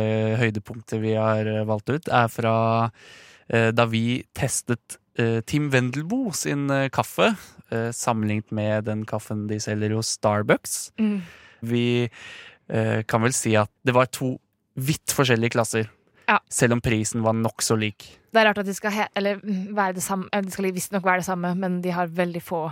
høydepunktet 0.40 0.98
vi 1.02 1.14
har 1.14 1.46
eh, 1.46 1.66
valgt 1.66 1.92
ut, 1.94 2.10
er 2.10 2.30
fra 2.32 2.54
uh, 2.90 3.70
da 3.70 3.86
vi 3.86 4.24
testet 4.34 4.98
eh, 5.18 5.40
Tim 5.46 5.70
Wendelboe 5.72 6.32
sin 6.36 6.68
eh, 6.70 6.88
kaffe, 6.94 7.32
eh, 7.70 7.90
sammenlignet 7.92 8.52
med 8.54 8.88
den 8.88 9.04
kaffen 9.08 9.46
de 9.50 9.60
selger 9.62 9.96
hos 9.98 10.14
Starbucks. 10.18 10.92
Mm. 11.00 11.20
Vi 11.60 11.86
eh, 12.04 13.00
kan 13.08 13.24
vel 13.24 13.34
si 13.36 13.54
at 13.58 13.70
det 13.86 13.94
var 13.96 14.10
to 14.12 14.34
vidt 14.78 15.14
forskjellige 15.14 15.56
klasser. 15.56 15.88
Ja. 16.28 16.38
Selv 16.52 16.76
om 16.76 16.82
prisen 16.84 17.24
var 17.24 17.36
nokså 17.36 17.78
lik. 17.80 18.04
Det 18.28 18.42
er 18.42 18.50
rart 18.50 18.60
at 18.60 18.68
de 18.68 18.74
skal, 18.76 19.06
eller, 19.16 19.40
mm, 19.40 19.70
være 19.76 19.96
det 19.96 20.04
samme, 20.04 20.28
de 20.28 20.52
skal 20.52 20.68
visstnok 20.76 21.06
være 21.06 21.22
det 21.22 21.28
samme, 21.30 21.54
men 21.56 21.80
de 21.84 21.94
har 21.96 22.10
veldig 22.12 22.42
få 22.44 22.66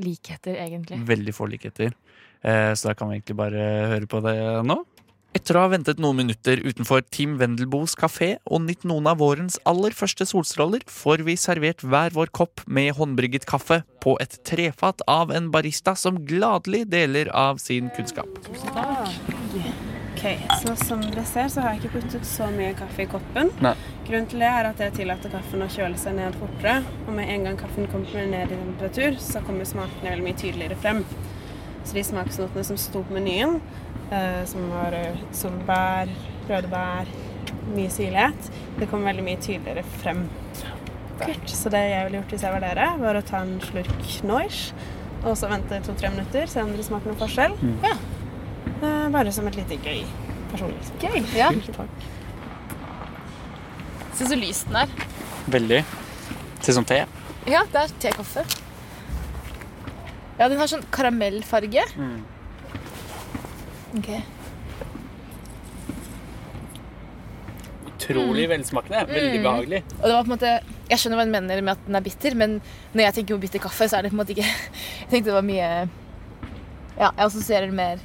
likheter, 0.00 0.56
egentlig. 0.56 1.02
Veldig 1.06 1.34
få 1.36 1.46
likheter. 1.52 1.92
Eh, 2.40 2.72
så 2.74 2.88
da 2.88 2.94
kan 2.96 3.10
vi 3.10 3.18
egentlig 3.18 3.36
bare 3.36 3.68
høre 3.92 4.08
på 4.08 4.20
det 4.24 4.36
nå. 4.66 4.78
Etter 5.34 5.56
å 5.58 5.64
ha 5.64 5.70
ventet 5.72 5.98
noen 5.98 6.20
minutter 6.20 6.60
utenfor 6.62 7.02
Tim 7.10 7.32
Wendelboes 7.40 7.96
kafé 7.98 8.36
og 8.46 8.62
nytt 8.68 8.84
noen 8.86 9.08
av 9.10 9.18
vårens 9.18 9.56
aller 9.66 9.94
første 9.96 10.22
solstråler, 10.30 10.84
får 10.86 11.24
vi 11.26 11.34
servert 11.40 11.82
hver 11.82 12.14
vår 12.14 12.30
kopp 12.38 12.62
med 12.70 12.92
håndbrygget 12.94 13.48
kaffe 13.50 13.80
på 14.04 14.14
et 14.22 14.38
trefat 14.46 15.02
av 15.10 15.34
en 15.34 15.50
barista 15.50 15.96
som 15.98 16.22
gladelig 16.28 16.84
deler 16.92 17.32
av 17.34 17.58
sin 17.58 17.90
kunnskap. 17.96 18.30
Ok, 20.14 20.22
så 20.62 20.76
Som 20.86 21.02
dere 21.02 21.26
ser, 21.26 21.50
så 21.50 21.64
har 21.64 21.74
jeg 21.74 21.82
ikke 21.82 21.98
puttet 21.98 22.30
så 22.30 22.46
mye 22.54 22.70
kaffe 22.78 23.02
i 23.02 23.10
koppen. 23.10 23.50
Nei. 23.64 23.74
Grunnen 24.06 24.30
til 24.30 24.44
det 24.44 24.52
er 24.54 24.68
at 24.70 24.82
jeg 24.86 24.94
tillater 25.00 25.34
kaffen 25.34 25.66
å 25.66 25.72
kjøle 25.74 25.98
seg 25.98 26.14
ned 26.14 26.38
fortere. 26.38 26.78
Og 27.08 27.10
med 27.16 27.32
en 27.34 27.48
gang 27.48 27.58
kaffen 27.58 27.90
kommer 27.90 28.30
ned 28.30 28.54
i 28.54 28.60
temperatur, 28.60 29.18
så 29.18 29.42
kommer 29.42 29.66
smakene 29.66 30.14
veldig 30.14 30.28
mye 30.28 30.38
tydeligere 30.38 30.78
frem. 30.78 31.02
Så 31.84 31.98
de 31.98 32.04
smaksnotene 32.06 32.64
som 32.64 32.78
sto 32.80 33.02
på 33.04 33.18
menyen, 33.18 33.58
som 34.48 34.66
var 34.72 34.96
eh, 34.98 35.20
solbær, 35.34 36.10
røde 36.48 36.70
bær, 36.72 37.10
mye 37.74 37.92
syrlighet, 37.92 38.50
det 38.78 38.88
kommer 38.90 39.12
veldig 39.12 39.24
mye 39.26 39.40
tydeligere 39.40 39.84
frem. 40.02 40.26
Kult. 41.20 41.48
Så 41.48 41.70
det 41.70 41.80
jeg 41.88 42.08
ville 42.08 42.20
gjort 42.20 42.34
hvis 42.34 42.44
jeg 42.44 42.54
var 42.56 42.64
dere, 42.64 42.90
var 43.00 43.16
å 43.16 43.24
ta 43.24 43.44
en 43.44 43.56
slurk 43.62 44.18
Noich, 44.26 44.66
og 45.24 45.38
så 45.40 45.48
vente 45.48 45.78
to-tre 45.86 46.10
minutter, 46.12 46.50
se 46.50 46.62
om 46.62 46.74
dere 46.74 46.84
smaker 46.84 47.12
noen 47.12 47.22
forskjell. 47.22 47.56
Ja. 47.86 47.94
Eh, 48.74 49.08
bare 49.14 49.32
som 49.32 49.48
et 49.48 49.56
lite 49.60 49.78
gøy 49.80 50.02
personlig. 50.54 50.92
Gøy. 51.02 51.22
Ja. 51.34 51.50
Se 54.14 54.28
så 54.30 54.38
lys 54.38 54.62
den 54.68 54.78
er. 54.84 54.92
Veldig. 55.50 55.80
Ser 56.60 56.70
ut 56.70 56.78
som 56.78 56.86
te. 56.88 57.00
Ja, 57.50 57.64
det 57.72 57.80
er 57.80 57.96
tekaffe. 58.00 58.44
Ja, 60.38 60.48
den 60.48 60.58
har 60.58 60.70
sånn 60.70 60.84
karamellfarge. 60.94 61.84
Ok. 63.98 64.08
Utrolig 67.94 68.48
velsmakende. 68.50 69.04
Veldig 69.08 69.38
Mm. 69.40 69.42
behagelig. 69.44 69.82
Og 70.02 70.02
det 70.02 70.12
var 70.12 70.24
på 70.24 70.30
en 70.32 70.38
måte 70.38 70.60
Jeg 70.90 70.98
skjønner 70.98 71.16
hva 71.16 71.24
hun 71.24 71.30
mener 71.32 71.62
med 71.62 71.72
at 71.72 71.86
den 71.86 71.96
er 71.96 72.00
bitter, 72.04 72.34
men 72.36 72.60
når 72.94 73.00
jeg 73.04 73.14
tenker 73.14 73.34
på 73.36 73.40
bitter 73.40 73.58
kaffe, 73.58 73.88
så 73.88 73.96
er 73.98 74.02
det 74.02 74.10
på 74.12 74.18
en 74.18 74.20
måte 74.26 74.34
ikke 74.34 74.44
Jeg 75.00 75.08
tenkte 75.10 75.30
det 75.30 75.32
var 75.32 75.42
mye 75.42 75.88
Ja, 76.98 77.10
jeg 77.16 77.24
assosierer 77.26 77.66
det 77.70 77.74
mer 77.74 77.98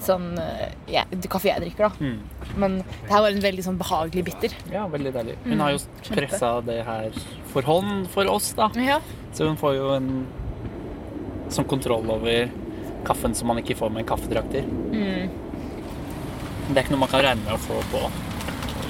sånn 0.00 0.38
eh, 0.38 0.70
ja, 0.88 1.02
kaffe 1.28 1.44
jeg 1.50 1.60
drikker, 1.60 1.90
da. 1.90 1.92
Mm. 2.00 2.20
Men 2.56 2.76
det 2.78 3.10
her 3.10 3.20
var 3.20 3.28
en 3.34 3.40
veldig 3.42 3.64
sånn 3.66 3.76
behagelig 3.76 4.24
bitter. 4.24 4.54
Ja, 4.72 4.86
veldig 4.88 5.12
deilig. 5.12 5.34
Mm, 5.44 5.50
Hun 5.50 5.60
har 5.60 5.70
jo 5.72 5.78
pressa 6.08 6.64
det 6.64 6.84
her 6.86 7.10
for 7.52 7.60
hånd 7.62 8.08
for 8.08 8.24
oss, 8.32 8.52
da. 8.56 8.70
Ja. 8.80 9.00
Så 9.34 9.44
hun 9.50 9.58
får 9.60 9.74
jo 9.76 9.90
en 9.98 10.26
sånn 11.50 11.66
kontroll 11.68 12.08
over 12.10 12.48
kaffen 13.06 13.34
som 13.34 13.50
man 13.50 13.58
ikke 13.62 13.76
får 13.78 13.92
med 13.94 14.06
kaffedrakter. 14.08 14.66
Mm. 14.66 15.30
Det 16.70 16.76
er 16.76 16.82
ikke 16.84 16.94
noe 16.94 17.02
man 17.04 17.12
kan 17.12 17.24
regne 17.26 17.44
med 17.44 17.54
å 17.56 17.60
få 17.62 17.80
på 17.92 18.02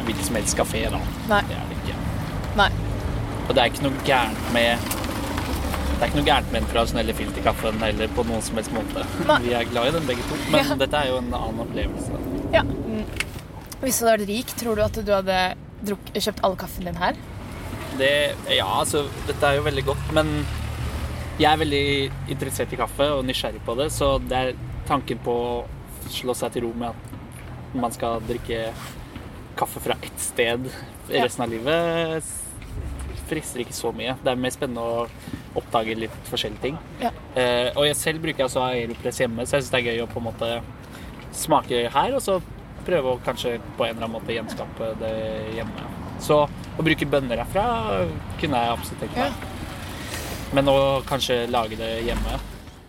hvilken 0.07 0.25
som 0.27 0.39
helst 0.41 0.57
kafé, 0.59 0.85
da. 0.93 1.01
Nei. 1.31 1.43
Det 1.49 1.57
er 1.57 1.69
det 1.71 1.79
ikke. 1.81 1.99
Nei. 2.61 2.71
Og 3.47 3.55
det 3.55 3.63
er 3.63 3.71
ikke 3.73 3.87
noe 3.87 4.05
gærent 4.07 4.53
med 4.57 4.89
det 6.01 6.07
er 6.07 6.13
ikke 6.15 6.21
noe 6.23 6.29
gærent 6.31 6.53
med 6.53 6.63
den 6.63 6.69
tradisjonelle 6.73 7.13
filterkaffen 7.13 7.83
eller 7.85 8.13
på 8.17 8.23
noen 8.25 8.41
som 8.45 8.57
helst 8.57 8.73
måte. 8.73 9.03
Nei. 9.29 9.37
Vi 9.45 9.51
er 9.53 9.67
glad 9.69 9.91
i 9.91 9.97
den 9.99 10.07
begge 10.09 10.23
to, 10.31 10.39
men 10.51 10.65
Ja. 10.65 10.77
dette 10.81 10.97
er 10.97 11.11
jo 11.11 11.19
en 11.21 11.35
annen 11.35 11.61
opplevelse. 11.67 12.21
ja. 12.55 12.63
Hvis 13.81 13.99
du 13.99 14.05
hadde 14.07 14.19
vært 14.21 14.29
rik, 14.29 14.47
tror 14.61 14.77
du 14.77 14.83
at 14.85 14.93
du 15.05 15.13
hadde 15.13 15.37
druk, 15.89 16.11
kjøpt 16.13 16.41
all 16.45 16.57
kaffen 16.57 16.85
din 16.85 16.97
her? 17.01 17.15
Det, 17.99 18.35
ja, 18.53 18.67
altså, 18.67 19.07
dette 19.27 19.43
er 19.47 19.57
jo 19.57 19.63
veldig 19.63 19.85
godt, 19.87 20.11
men 20.13 20.47
jeg 21.41 21.49
er 21.49 21.61
veldig 21.63 21.85
interessert 22.35 22.73
i 22.75 22.79
kaffe 22.81 23.07
og 23.17 23.25
nysgjerrig 23.29 23.63
på 23.65 23.77
det, 23.79 23.89
så 23.95 24.15
det 24.21 24.41
er 24.41 24.59
tanken 24.89 25.21
på 25.25 25.33
å 25.33 25.55
slå 26.11 26.35
seg 26.37 26.53
til 26.53 26.67
ro 26.67 26.73
med 26.77 26.91
at 26.93 27.77
man 27.81 27.93
skal 27.95 28.21
drikke 28.27 28.71
kaffe 29.61 29.81
fra 29.85 29.97
ett 30.03 30.21
sted 30.21 30.69
Ja. 31.11 31.25
resten 31.25 31.43
av 31.45 31.51
livet, 31.51 32.25
frister 33.31 33.63
ikke 33.63 33.75
så 33.75 33.93
mye. 33.95 34.17
Det 34.23 34.31
er 34.33 34.39
mer 34.39 34.51
spennende 34.55 34.83
å 34.83 35.07
oppdage 35.59 35.97
litt 35.99 36.17
forskjellige 36.31 36.63
ting. 36.63 36.79
Ja. 37.01 37.11
Eh, 37.35 37.71
og 37.77 37.87
jeg 37.87 37.97
selv 37.99 38.23
bruker 38.23 38.47
altså 38.47 38.63
Aeropress 38.67 39.21
hjemme, 39.23 39.47
så 39.47 39.57
jeg 39.59 39.65
syns 39.65 39.71
det 39.75 39.81
er 39.81 39.89
gøy 39.91 40.03
å 40.05 40.09
på 40.11 40.19
en 40.21 40.27
måte 40.29 40.51
smake 41.33 41.85
her, 41.95 42.15
og 42.15 42.23
så 42.23 42.41
prøve 42.87 43.15
å 43.15 43.21
kanskje 43.25 43.57
på 43.77 43.87
en 43.87 43.95
eller 43.97 44.07
annen 44.07 44.17
måte 44.17 44.35
gjenskape 44.35 44.93
det 45.01 45.15
hjemme. 45.57 45.87
Så 46.21 46.43
å 46.47 46.85
bruke 46.85 47.07
bønner 47.11 47.43
herfra 47.43 47.65
kunne 48.41 48.63
jeg 48.65 48.75
absolutt 48.77 49.01
tenke 49.07 49.27
meg. 49.29 49.33
Men 50.57 50.67
å 50.71 50.79
kanskje 51.07 51.45
lage 51.51 51.79
det 51.79 51.91
hjemme 52.09 52.39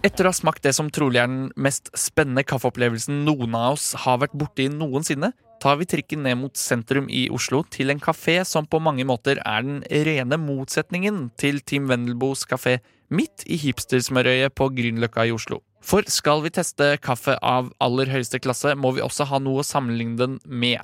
Etter 0.02 0.26
å 0.26 0.32
ha 0.32 0.34
smakt 0.34 0.64
det 0.66 0.74
som 0.74 0.88
trolig 0.90 1.20
er 1.22 1.28
den 1.30 1.52
mest 1.62 1.92
spennende 1.94 2.42
kaffeopplevelsen 2.48 3.20
noen 3.28 3.54
av 3.54 3.76
oss 3.76 3.92
har 4.02 4.18
vært 4.24 4.34
borti 4.34 4.66
noensinne, 4.74 5.30
tar 5.62 5.78
vi 5.78 5.86
trikken 5.86 6.24
ned 6.26 6.40
mot 6.42 6.58
sentrum 6.58 7.06
i 7.06 7.28
Oslo 7.30 7.60
til 7.70 7.94
en 7.94 8.02
kafé 8.02 8.40
som 8.50 8.66
på 8.66 8.80
mange 8.82 9.06
måter 9.06 9.38
er 9.46 9.68
den 9.68 9.84
rene 10.08 10.40
motsetningen 10.42 11.28
til 11.38 11.62
Team 11.62 11.86
Wendelboes 11.92 12.48
kafé 12.50 12.80
midt 13.14 13.46
i 13.46 13.60
hipstersmørøyet 13.62 14.58
på 14.58 14.72
Grünerløkka 14.74 15.28
i 15.30 15.36
Oslo. 15.36 15.62
For 15.86 16.06
skal 16.10 16.42
vi 16.42 16.54
teste 16.58 16.96
kaffe 17.02 17.38
av 17.38 17.70
aller 17.78 18.10
høyeste 18.10 18.42
klasse, 18.42 18.74
må 18.74 18.96
vi 18.98 19.06
også 19.06 19.30
ha 19.30 19.38
noe 19.42 19.62
å 19.62 19.68
sammenligne 19.68 20.18
den 20.18 20.42
med. 20.46 20.82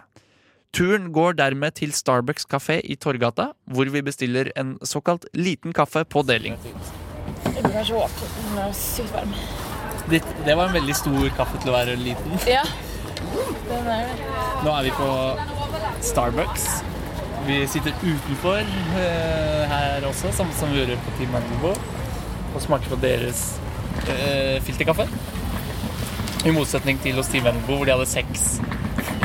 Turen 0.76 1.12
går 1.16 1.38
dermed 1.40 1.72
til 1.80 1.94
Starbucks 1.96 2.46
kafé 2.50 2.80
i 2.84 2.96
Torgata, 2.96 3.52
hvor 3.72 3.90
vi 3.90 4.02
bestiller 4.06 4.52
en 4.60 4.76
såkalt 4.86 5.26
liten 5.34 5.74
kaffe 5.74 6.04
på 6.06 6.22
deling. 6.28 6.58
Jeg 7.46 7.64
blir 7.64 7.74
kanskje 7.74 7.96
åpen. 8.04 8.36
Den 8.50 8.60
er 8.66 8.76
sykt 8.78 9.14
varm. 9.16 9.34
det, 10.12 10.22
det 10.46 10.58
var 10.58 10.68
en 10.70 10.76
veldig 10.78 10.96
stor 10.96 11.30
kaffe 11.40 11.62
til 11.64 11.72
å 11.72 11.78
være 11.78 11.96
liten. 12.02 12.38
Ja. 12.48 12.66
Den 13.68 13.90
er 13.90 14.12
det. 14.12 14.28
Nå 14.66 14.74
er 14.76 14.86
vi 14.86 14.94
på 14.98 15.10
Starbucks. 16.12 16.68
Vi 17.48 17.62
sitter 17.72 17.96
utenfor 18.04 18.60
eh, 18.60 19.64
her 19.72 20.06
også, 20.10 20.34
samme 20.36 20.54
som 20.58 20.72
vi 20.74 20.82
gjorde 20.82 21.00
på 21.06 21.16
Team 21.18 21.32
Mandelbo. 21.34 21.74
Og 22.54 22.62
smaker 22.64 22.92
på 22.92 23.00
deres 23.02 23.48
eh, 24.12 24.58
filterkaffe. 24.68 25.08
I 26.48 26.52
motsetning 26.56 27.00
til 27.04 27.18
hos 27.20 27.28
Team 27.28 27.44
Venbo, 27.44 27.76
hvor 27.76 27.88
de 27.88 27.92
hadde 27.92 28.06
seks, 28.08 28.44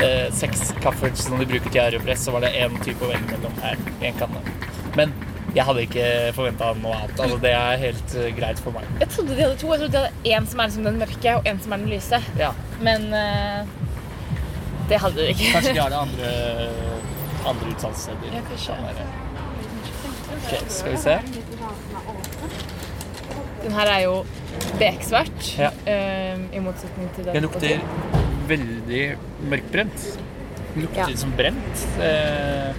eh, 0.03 0.25
seks 0.35 0.73
kaffer 0.83 1.13
som 1.15 1.37
de 1.39 1.45
bruker 1.47 1.71
til 1.71 1.79
aeropress, 1.79 2.25
så 2.27 2.33
var 2.35 2.43
det 2.43 2.49
én 2.59 2.73
type 2.83 2.99
å 2.99 3.11
velge 3.13 3.29
mellom 3.29 3.53
her 3.63 3.79
en 4.09 4.17
kanne. 4.19 4.41
Men 4.97 5.13
jeg 5.55 5.63
hadde 5.69 5.85
ikke 5.85 6.07
forventa 6.35 6.73
noe 6.81 6.97
annet. 6.97 7.21
Altså, 7.23 7.37
det 7.45 7.53
er 7.55 7.79
helt 7.79 8.15
uh, 8.17 8.27
greit 8.35 8.59
for 8.65 8.75
meg. 8.75 8.89
Jeg 8.99 9.09
trodde 9.13 9.37
de 9.37 9.45
hadde 9.45 9.55
to. 9.61 9.71
Jeg 9.71 9.83
trodde 9.83 9.93
de 9.93 10.01
hadde 10.01 10.35
en 10.35 10.49
som 10.51 10.59
er 10.59 10.71
liksom 10.71 10.89
den 10.89 10.99
mørke, 10.99 11.37
og 11.37 11.49
en 11.53 11.63
som 11.63 11.75
er 11.77 11.83
den 11.85 11.93
lyse. 11.93 12.21
Ja. 12.41 12.51
Men 12.89 13.07
uh, 13.13 13.59
det 14.91 14.99
hadde 15.05 15.21
de 15.21 15.29
ikke. 15.31 15.51
Kanskje 15.55 15.75
de 15.77 15.83
har 15.85 15.93
det 15.93 16.01
andre, 16.07 16.29
andre 17.53 17.71
utsalgssteder. 17.71 18.33
Ja, 18.33 18.43
kanskje. 18.51 18.79
Kan 18.81 18.85
okay, 18.91 19.07
Ok, 20.33 20.71
skal 20.73 20.91
vi 20.91 21.03
se. 21.07 21.19
Den 23.63 23.71
her 23.77 23.87
er 23.87 23.99
jo 24.03 24.25
beksvart, 24.79 25.57
Ja. 25.57 25.69
eh, 25.87 26.37
i 26.51 26.59
motsetning 26.59 27.09
til 27.15 27.23
den. 27.25 27.33
Den 27.33 27.43
lukter 27.43 27.79
veldig 28.47 29.15
mørkbrent. 29.49 30.17
Den 30.73 30.81
lukter 30.83 31.09
Ja. 31.09 31.15
som 31.15 31.31
brent. 31.37 31.85
Uh, 31.97 32.73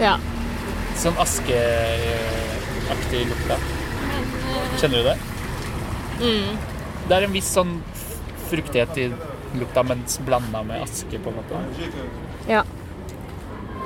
Ja. 0.00 0.16
sånn 0.96 1.16
askeaktig 1.18 1.56
lukt. 3.28 3.52
Kjenner 4.80 4.96
du 4.96 5.02
det? 5.04 5.16
Mm. 6.20 6.56
Det 7.08 7.16
er 7.16 7.22
en 7.26 7.32
viss 7.32 7.52
sånn 7.54 7.82
fruktighet 8.48 8.96
i 8.98 9.12
lukta, 9.58 9.82
men 9.84 10.04
blanda 10.24 10.62
med 10.62 10.82
aske, 10.82 11.18
på 11.18 11.28
en 11.28 11.34
måte. 11.36 11.56
Ja. 12.48 12.62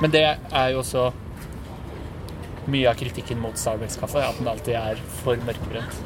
Men 0.01 0.11
det 0.11 0.37
er 0.51 0.69
jo 0.71 0.79
også 0.79 1.13
mye 2.67 2.87
av 2.91 2.99
kritikken 2.99 3.39
mot 3.41 3.57
Starbucks-kaffe, 3.59 4.21
at 4.27 4.39
den 4.39 4.49
alltid 4.51 4.75
er 4.79 5.01
for 5.23 5.39
mørkebrent. 5.47 6.01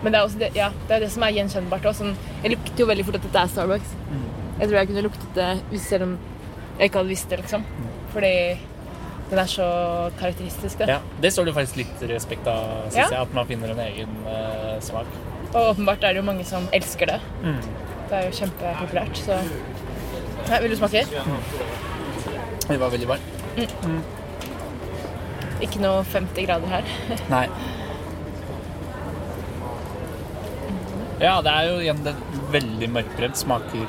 Men 0.00 0.12
det 0.14 0.18
er 0.18 0.24
også 0.24 0.40
det, 0.40 0.50
ja, 0.56 0.70
det, 0.88 0.96
er 0.96 1.04
det 1.04 1.10
som 1.12 1.24
er 1.26 1.34
gjenkjennbart. 1.36 1.86
Også. 1.90 2.06
Sånn, 2.06 2.36
jeg 2.44 2.54
lukter 2.54 2.84
jo 2.84 2.88
veldig 2.88 3.04
fort 3.08 3.18
at 3.20 3.26
dette 3.26 3.42
er 3.44 3.54
Starbucks. 3.54 3.94
Jeg 4.60 4.68
tror 4.68 4.76
jeg 4.78 4.90
kunne 4.90 5.06
luktet 5.06 5.40
det 5.40 5.80
selv 5.84 6.06
om 6.06 6.18
jeg 6.80 6.88
ikke 6.88 7.02
hadde 7.02 7.12
visst 7.12 7.32
det, 7.32 7.40
liksom. 7.42 7.64
Fordi 8.14 8.34
den 9.30 9.38
er 9.38 9.50
så 9.50 9.66
karakteristisk. 10.18 10.80
Da. 10.80 10.96
Ja, 10.96 11.00
det 11.22 11.32
står 11.34 11.50
det 11.50 11.54
faktisk 11.58 11.82
litt 11.82 12.06
respekt 12.10 12.48
av, 12.50 12.86
syns 12.88 12.96
Ja. 12.96 13.08
jeg, 13.10 13.20
at 13.20 13.34
man 13.36 13.46
finner 13.46 13.74
en 13.74 13.82
egen 13.84 14.16
uh, 14.26 14.80
smak. 14.82 15.06
Og 15.52 15.60
åpenbart 15.74 16.02
er 16.02 16.14
det 16.14 16.22
jo 16.22 16.26
mange 16.26 16.44
som 16.48 16.66
elsker 16.72 17.12
det. 17.12 17.20
Det 18.10 18.16
er 18.18 18.26
jo 18.26 18.32
kjempepopulært, 18.40 19.20
så 19.20 19.38
Nei, 20.50 20.58
Vil 20.62 20.72
du 20.72 20.76
smake? 20.80 21.04
Det 22.66 22.80
var 22.80 22.90
veldig 22.90 23.08
varmt. 23.08 24.18
Ikke 25.60 25.80
noe 25.82 26.02
50 26.08 26.46
grader 26.46 26.68
her. 26.72 26.84
Nei. 27.34 27.46
Ja, 31.20 31.34
det 31.44 31.52
er 31.52 31.66
jo 31.68 31.80
igjen 31.84 31.98
det 32.06 32.14
veldig 32.54 32.88
mørkbrent. 32.94 33.36
Smaker 33.36 33.84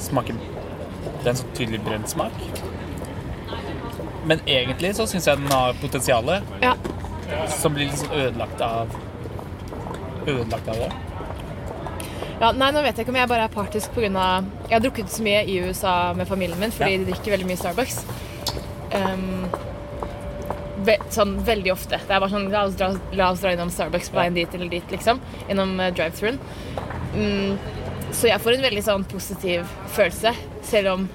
Smaker 0.00 0.36
Det 0.38 1.26
er 1.26 1.32
en 1.32 1.40
så 1.40 1.48
tydelig 1.58 1.80
brent 1.84 2.08
smak. 2.12 2.36
Men 4.30 4.40
egentlig 4.46 4.92
så 4.96 5.06
syns 5.10 5.26
jeg 5.26 5.40
den 5.40 5.50
har 5.52 5.74
potensial, 5.80 6.28
Ja. 6.62 6.74
som 7.48 7.74
blir 7.74 7.90
sånn 7.96 8.12
ødelagt 8.14 8.60
av 8.62 8.94
Ødelagt 10.26 10.68
av 10.68 10.76
det. 10.76 10.90
Ja, 12.40 12.52
nei, 12.52 12.70
nå 12.72 12.82
vet 12.84 12.96
jeg 12.96 13.04
ikke 13.06 13.12
om 13.12 13.16
jeg 13.20 13.28
bare 13.28 13.44
er 13.48 13.52
partisk 13.52 13.92
pga. 13.94 14.08
Jeg 14.68 14.72
har 14.76 14.80
drukket 14.84 15.10
så 15.12 15.22
mye 15.24 15.42
i 15.48 15.58
USA 15.64 16.12
med 16.16 16.28
familien 16.28 16.60
min 16.60 16.70
fordi 16.72 16.92
Ja. 16.92 16.98
de 17.04 17.10
drikker 17.10 17.32
veldig 17.34 17.46
mye 17.48 17.56
Starbucks. 17.60 18.04
Um, 18.94 19.46
ve 20.86 20.96
sånn 21.12 21.36
veldig 21.46 21.72
ofte. 21.74 22.00
Det 22.06 22.14
er 22.14 22.22
bare 22.22 22.32
sånn 22.32 22.48
La 22.52 22.64
oss 22.68 22.76
dra, 22.78 22.90
la 23.16 23.30
oss 23.34 23.42
dra 23.44 23.54
innom 23.54 23.72
Starbucks 23.72 24.10
på 24.12 24.20
veien 24.20 24.36
dit 24.36 24.56
eller 24.56 24.70
dit, 24.72 24.94
liksom. 24.94 25.20
Innom 25.52 25.76
uh, 25.80 25.88
drive-thruen. 25.94 26.40
Mm, 27.14 27.58
så 28.14 28.30
jeg 28.30 28.42
får 28.42 28.56
en 28.56 28.66
veldig 28.66 28.84
sånn 28.86 29.06
positiv 29.10 29.66
følelse, 29.96 30.34
selv 30.66 30.94
om 30.94 31.08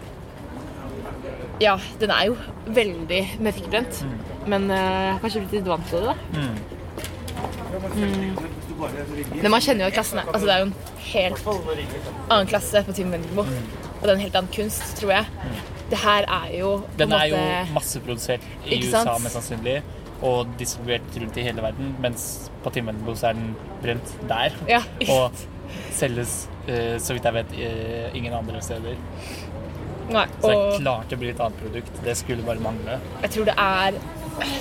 Ja, 1.64 1.78
den 2.02 2.12
er 2.12 2.32
jo 2.32 2.38
veldig 2.76 3.22
mørkebrent. 3.44 4.02
Men 4.46 4.70
uh, 4.70 4.78
jeg 4.78 5.14
har 5.14 5.22
kanskje 5.24 5.46
blitt 5.46 5.60
litt 5.60 5.70
vant 5.70 5.88
til 5.92 6.04
det, 6.04 6.14
da. 6.14 6.18
Mm. 6.36 6.56
Men 9.42 9.52
man 9.52 9.64
kjenner 9.64 9.86
jo 9.86 9.92
at 9.92 9.96
klassen 9.98 10.20
er 10.20 10.28
Altså, 10.32 10.46
det 10.48 10.54
er 10.54 10.62
jo 10.62 10.68
en 10.68 10.76
helt 11.06 11.48
annen 12.30 12.50
klasse 12.50 12.84
på 12.88 12.96
Team 12.98 13.14
Vendelbo. 13.14 13.46
Og 13.46 14.04
det 14.04 14.12
er 14.12 14.16
en 14.18 14.26
helt 14.26 14.38
annen 14.40 14.54
kunst, 14.56 14.84
tror 15.00 15.16
jeg. 15.16 15.26
Det 15.96 16.02
her 16.04 16.28
er 16.28 16.50
jo 16.60 16.72
Den 17.00 17.14
er 17.16 17.30
jo 17.32 17.40
masseprodusert 17.76 18.44
i 18.68 18.82
USA, 18.84 19.16
mest 19.24 19.38
sannsynlig, 19.40 19.78
og 20.26 20.52
distribuert 20.60 21.16
rundt 21.22 21.38
i 21.40 21.44
hele 21.48 21.64
verden, 21.64 21.96
mens 22.04 22.50
på 22.64 22.72
Timmenbo 22.76 23.16
så 23.16 23.30
er 23.32 23.40
den 23.40 23.56
brent 23.84 24.14
der. 24.30 24.56
Ja, 24.68 24.82
Og 25.12 25.32
selges, 25.96 26.48
eh, 26.68 26.98
så 27.00 27.16
vidt 27.16 27.26
jeg 27.28 27.34
vet, 27.40 27.54
eh, 27.60 28.16
ingen 28.18 28.34
andre 28.36 28.62
steder. 28.64 29.00
Nei, 30.10 30.26
Så 30.42 30.52
det 30.52 30.58
er 30.58 30.84
klart 30.84 31.10
det 31.10 31.18
blir 31.20 31.32
et 31.34 31.40
annet 31.42 31.58
produkt. 31.64 32.04
Det 32.06 32.14
skulle 32.18 32.44
bare 32.46 32.62
mangle. 32.62 33.00
jeg 33.24 33.32
tror 33.32 33.46
det 33.46 33.56
er 33.58 34.00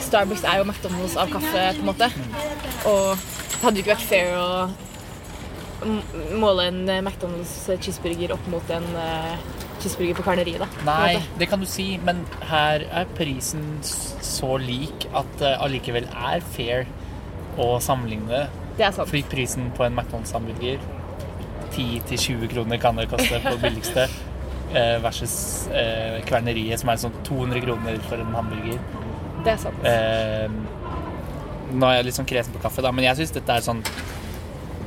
Starbucks 0.01 0.45
er 0.47 0.59
jo 0.61 0.65
McDonald's 0.65 1.17
av 1.19 1.29
kaffe, 1.33 1.65
på 1.75 1.83
en 1.83 1.89
måte. 1.91 2.09
Og 2.87 3.17
det 3.17 3.61
hadde 3.65 3.77
jo 3.81 3.83
ikke 3.83 3.97
vært 3.97 4.09
fair 4.09 4.37
å 4.39 4.69
måle 6.39 6.69
en 6.71 6.81
McDonald's 7.05 7.55
cheeseburger 7.83 8.33
opp 8.37 8.47
mot 8.53 8.71
en 8.73 8.87
eh, 8.97 9.37
cheeseburger 9.85 10.19
på 10.19 10.27
Karneriet, 10.27 10.65
da. 10.65 10.69
Nei, 10.89 11.23
det 11.39 11.49
kan 11.53 11.63
du 11.63 11.69
si, 11.69 11.95
men 12.05 12.25
her 12.49 12.85
er 12.89 13.09
prisen 13.19 13.65
så 13.85 14.57
lik 14.61 15.07
at 15.15 15.31
det 15.41 15.55
allikevel 15.63 16.09
er 16.11 16.45
fair 16.57 16.89
å 17.61 17.75
sammenligne. 17.85 18.47
Det 18.79 18.89
er 18.89 18.95
sant. 18.97 19.11
Fordi 19.11 19.23
prisen 19.31 19.71
på 19.77 19.87
en 19.87 19.95
McDonald's-hamburger 19.95 20.81
10-20 21.75 22.49
kroner 22.53 22.81
kan 22.83 22.99
det 22.99 23.09
koste 23.11 23.41
på 23.45 23.57
billigste. 23.63 24.09
eh, 24.79 24.97
Versus 25.05 25.69
eh, 25.69 26.21
Kverneriet, 26.27 26.81
som 26.83 26.91
er 26.93 27.01
sånn 27.03 27.15
200 27.27 27.65
kroner 27.65 28.01
for 28.09 28.23
en 28.23 28.35
hamburger. 28.35 28.81
Det 29.45 29.55
er 29.55 29.61
sant. 29.61 29.87
Eh, 29.89 30.49
nå 31.75 31.89
er 31.89 31.99
jeg 31.99 32.09
litt 32.09 32.19
sånn 32.19 32.29
kresen 32.29 32.55
på 32.55 32.63
kaffe, 32.63 32.85
da, 32.85 32.93
men 32.95 33.07
jeg 33.09 33.21
syns 33.23 33.35
dette 33.35 33.59
er 33.59 33.65
sånn 33.65 33.83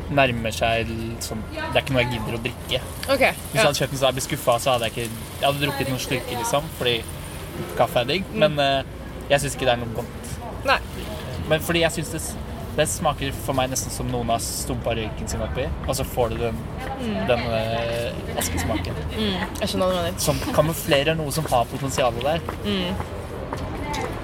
Nærmer 0.07 0.53
seg 0.55 0.87
sånn 1.23 1.41
Det 1.51 1.61
er 1.65 1.81
ikke 1.81 1.95
noe 1.95 2.03
jeg 2.05 2.13
gidder 2.15 2.37
å 2.37 2.41
drikke. 2.45 2.81
OK. 3.11 3.23
Hvis 3.23 3.57
jeg 3.57 3.65
hadde 3.65 3.79
kjøpt 3.81 3.93
den 3.93 3.99
så 3.99 4.05
hadde 4.05 4.11
jeg 4.11 4.17
blitt 4.19 4.27
skuffa, 4.29 4.57
så 4.63 4.73
hadde 4.75 4.87
jeg 4.87 4.93
ikke 4.95 5.07
Jeg 5.41 5.45
hadde 5.45 5.63
drukket 5.65 5.91
noen 5.91 6.03
slurker, 6.03 6.41
liksom, 6.41 6.69
fordi 6.79 6.97
kaffe 7.79 8.03
er 8.03 8.11
digg. 8.11 8.29
Men 8.43 8.59
uh, 8.61 8.81
jeg 9.27 9.43
syns 9.43 9.57
ikke 9.57 9.67
det 9.67 9.73
er 9.75 9.81
noe 9.81 9.95
godt. 9.97 10.35
Nei. 10.67 10.77
Men 11.47 11.63
fordi 11.63 11.83
jeg 11.83 11.95
syns 11.97 12.13
det, 12.13 12.21
det 12.77 12.85
smaker 12.91 13.35
for 13.43 13.57
meg 13.57 13.71
nesten 13.71 13.91
som 13.91 14.07
noen 14.11 14.31
har 14.31 14.41
stumpa 14.43 14.95
røyken 14.95 15.29
sin 15.31 15.43
oppi, 15.43 15.67
og 15.87 15.93
så 15.97 16.05
får 16.07 16.33
du 16.33 16.41
den, 16.45 16.63
den 17.29 17.45
uh, 17.51 18.39
askesmaken. 18.39 19.03
Jeg 19.17 19.71
skjønner 19.71 19.85
hva 19.85 19.91
du 19.91 19.99
mener. 19.99 20.17
Som 20.23 20.41
kamuflerer 20.55 21.19
noe 21.19 21.35
som 21.35 21.47
har 21.51 21.67
potensial 21.71 22.15
der. 22.23 22.43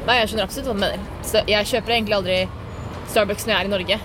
Nei, 0.04 0.18
jeg 0.20 0.32
skjønner 0.32 0.48
absolutt 0.48 0.70
hva 0.70 0.76
du 0.76 0.84
mener. 0.84 1.08
Så 1.28 1.44
jeg 1.50 1.72
kjøper 1.74 1.98
egentlig 1.98 2.20
aldri 2.22 2.42
Starbucks 3.12 3.46
når 3.48 3.54
jeg 3.54 3.60
er 3.62 3.70
i 3.70 3.74
Norge. 3.74 4.00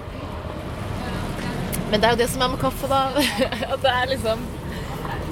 Men 1.88 2.00
det 2.00 2.08
er 2.08 2.14
jo 2.14 2.20
det 2.20 2.28
som 2.32 2.44
er 2.44 2.52
med 2.52 2.60
kaffe, 2.62 2.90
da. 2.90 3.00
At 3.72 3.84
det 3.84 3.94
er 3.94 4.12
liksom 4.12 4.44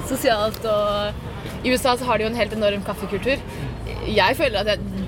sosialt 0.07 0.63
og 0.71 1.65
I 1.65 1.73
USA 1.73 1.97
så 1.99 2.07
har 2.07 2.17
de 2.17 2.25
jo 2.25 2.31
en 2.31 2.39
helt 2.39 2.53
enorm 2.55 2.83
kaffekultur. 2.87 3.41
Jeg 4.07 4.37
føler 4.39 4.61
at 4.61 4.69
jeg, 4.71 5.07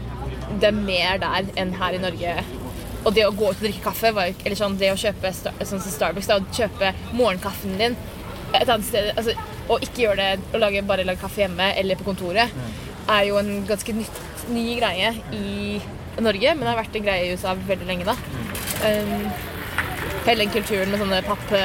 det 0.59 0.67
er 0.69 0.75
mer 0.75 1.21
der 1.21 1.47
enn 1.61 1.71
her 1.79 1.95
i 1.95 2.01
Norge. 2.01 2.33
Og 3.05 3.13
det 3.15 3.23
å 3.23 3.31
gå 3.31 3.51
ut 3.51 3.61
og 3.61 3.63
drikke 3.63 3.83
kaffe, 3.85 4.11
var 4.15 4.33
eller 4.33 4.59
sånn, 4.59 4.75
det 4.81 4.89
å 4.91 4.99
kjøpe 4.99 5.31
sånn 5.31 5.79
som 5.79 5.85
Starbucks, 5.85 6.27
da, 6.27 6.39
å 6.41 6.57
kjøpe 6.57 6.91
morgenkaffen 7.15 7.77
din 7.79 7.95
et 8.57 8.69
annet 8.69 8.87
sted, 8.87 9.11
altså, 9.13 9.35
og 9.69 9.85
ikke 9.85 10.03
gjøre 10.07 10.25
det 10.25 10.57
å 10.57 10.61
lage, 10.61 10.81
bare 10.89 11.05
lage 11.05 11.21
kaffe 11.21 11.43
hjemme 11.43 11.69
eller 11.77 11.99
på 11.99 12.07
kontoret, 12.07 12.53
er 13.09 13.23
jo 13.27 13.37
en 13.39 13.63
ganske 13.69 13.93
nytt, 13.93 14.21
ny 14.49 14.65
greie 14.79 15.13
i 15.37 15.77
Norge, 16.19 16.55
men 16.55 16.65
det 16.65 16.71
har 16.71 16.81
vært 16.81 16.97
en 16.97 17.05
greie 17.05 17.27
i 17.27 17.35
USA 17.37 17.53
veldig 17.67 17.87
lenge 17.87 18.07
da. 18.09 18.15
Um, 18.81 19.27
hele 20.29 20.45
den 20.45 20.53
kulturen 20.53 20.91
med 20.93 21.01
sånne 21.01 21.21
papp, 21.25 21.55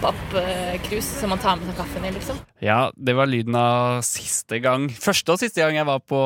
pappkrus 0.00 1.10
som 1.20 1.34
man 1.34 1.42
tar 1.42 1.58
med 1.60 1.68
seg 1.68 1.76
kaffen 1.82 2.06
i, 2.08 2.12
liksom. 2.16 2.38
Ja, 2.64 2.78
det 2.96 3.16
var 3.18 3.28
lyden 3.28 3.56
av 3.58 4.00
siste 4.06 4.60
gang 4.64 4.88
Første 4.88 5.36
og 5.36 5.42
siste 5.42 5.60
gang 5.60 5.76
jeg 5.76 5.88
var 5.88 6.00
på 6.00 6.20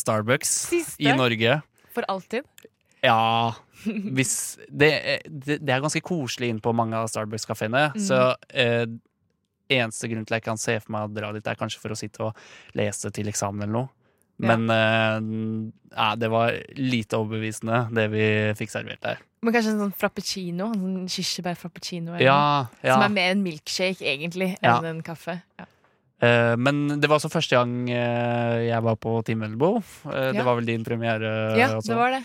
Starbucks 0.00 0.54
Siste? 0.70 1.02
i 1.04 1.12
Norge. 1.12 1.60
For 1.94 2.08
alltid. 2.08 2.48
Ja 3.04 3.52
hvis, 3.84 4.58
det, 4.68 4.90
det, 5.26 5.58
det 5.60 5.74
er 5.74 5.82
ganske 5.84 6.02
koselig 6.04 6.52
inn 6.52 6.62
på 6.64 6.74
mange 6.76 6.98
av 6.98 7.10
Starbucks-kafeene. 7.12 7.90
Så 8.00 8.20
eh, 8.48 8.86
eneste 9.74 10.10
grunn 10.10 10.26
til 10.26 10.38
jeg 10.38 10.46
kan 10.46 10.60
se 10.60 10.78
for 10.80 10.94
meg 10.94 11.08
å 11.08 11.12
dra 11.14 11.32
dit, 11.34 11.46
er 11.46 11.60
kanskje 11.60 11.82
for 11.82 11.94
å 11.94 11.98
sitte 11.98 12.30
og 12.30 12.78
lese 12.78 13.12
til 13.14 13.30
eksamen 13.32 13.66
eller 13.66 13.76
noe. 13.76 13.92
Men 14.44 14.66
eh, 14.72 16.14
det 16.18 16.30
var 16.32 16.56
lite 16.80 17.20
overbevisende, 17.20 17.84
det 17.94 18.08
vi 18.14 18.26
fikk 18.58 18.72
servert 18.72 19.04
der. 19.04 19.22
Men 19.44 19.52
kanskje 19.52 19.74
en 19.74 19.80
sånn 19.82 19.94
frappuccino? 20.00 20.70
En 20.72 20.80
sånn 20.80 21.08
Kirsebærfrappuccino? 21.12 22.16
Ja, 22.22 22.66
ja. 22.80 22.94
Som 22.96 23.04
er 23.06 23.12
mer 23.12 23.34
en 23.34 23.42
milkshake, 23.44 24.00
egentlig, 24.00 24.54
enn 24.62 24.70
Ja. 24.70 24.80
en 24.90 25.02
kaffe. 25.04 25.42
Ja. 25.60 25.66
Uh, 26.24 26.54
men 26.56 27.00
det 27.02 27.08
var 27.10 27.18
også 27.18 27.28
første 27.28 27.58
gang 27.58 27.72
uh, 27.90 28.56
jeg 28.64 28.80
var 28.86 28.96
på 28.96 29.18
Team 29.26 29.42
Elbow. 29.44 29.82
Eh, 30.08 30.30
Det 30.32 30.44
var 30.46 30.56
vel 30.56 30.64
din 30.64 30.84
premiere 30.86 31.58
ja, 31.58 31.68
også. 31.76 31.90
det 31.90 31.96
var 31.98 32.14
det. 32.14 32.22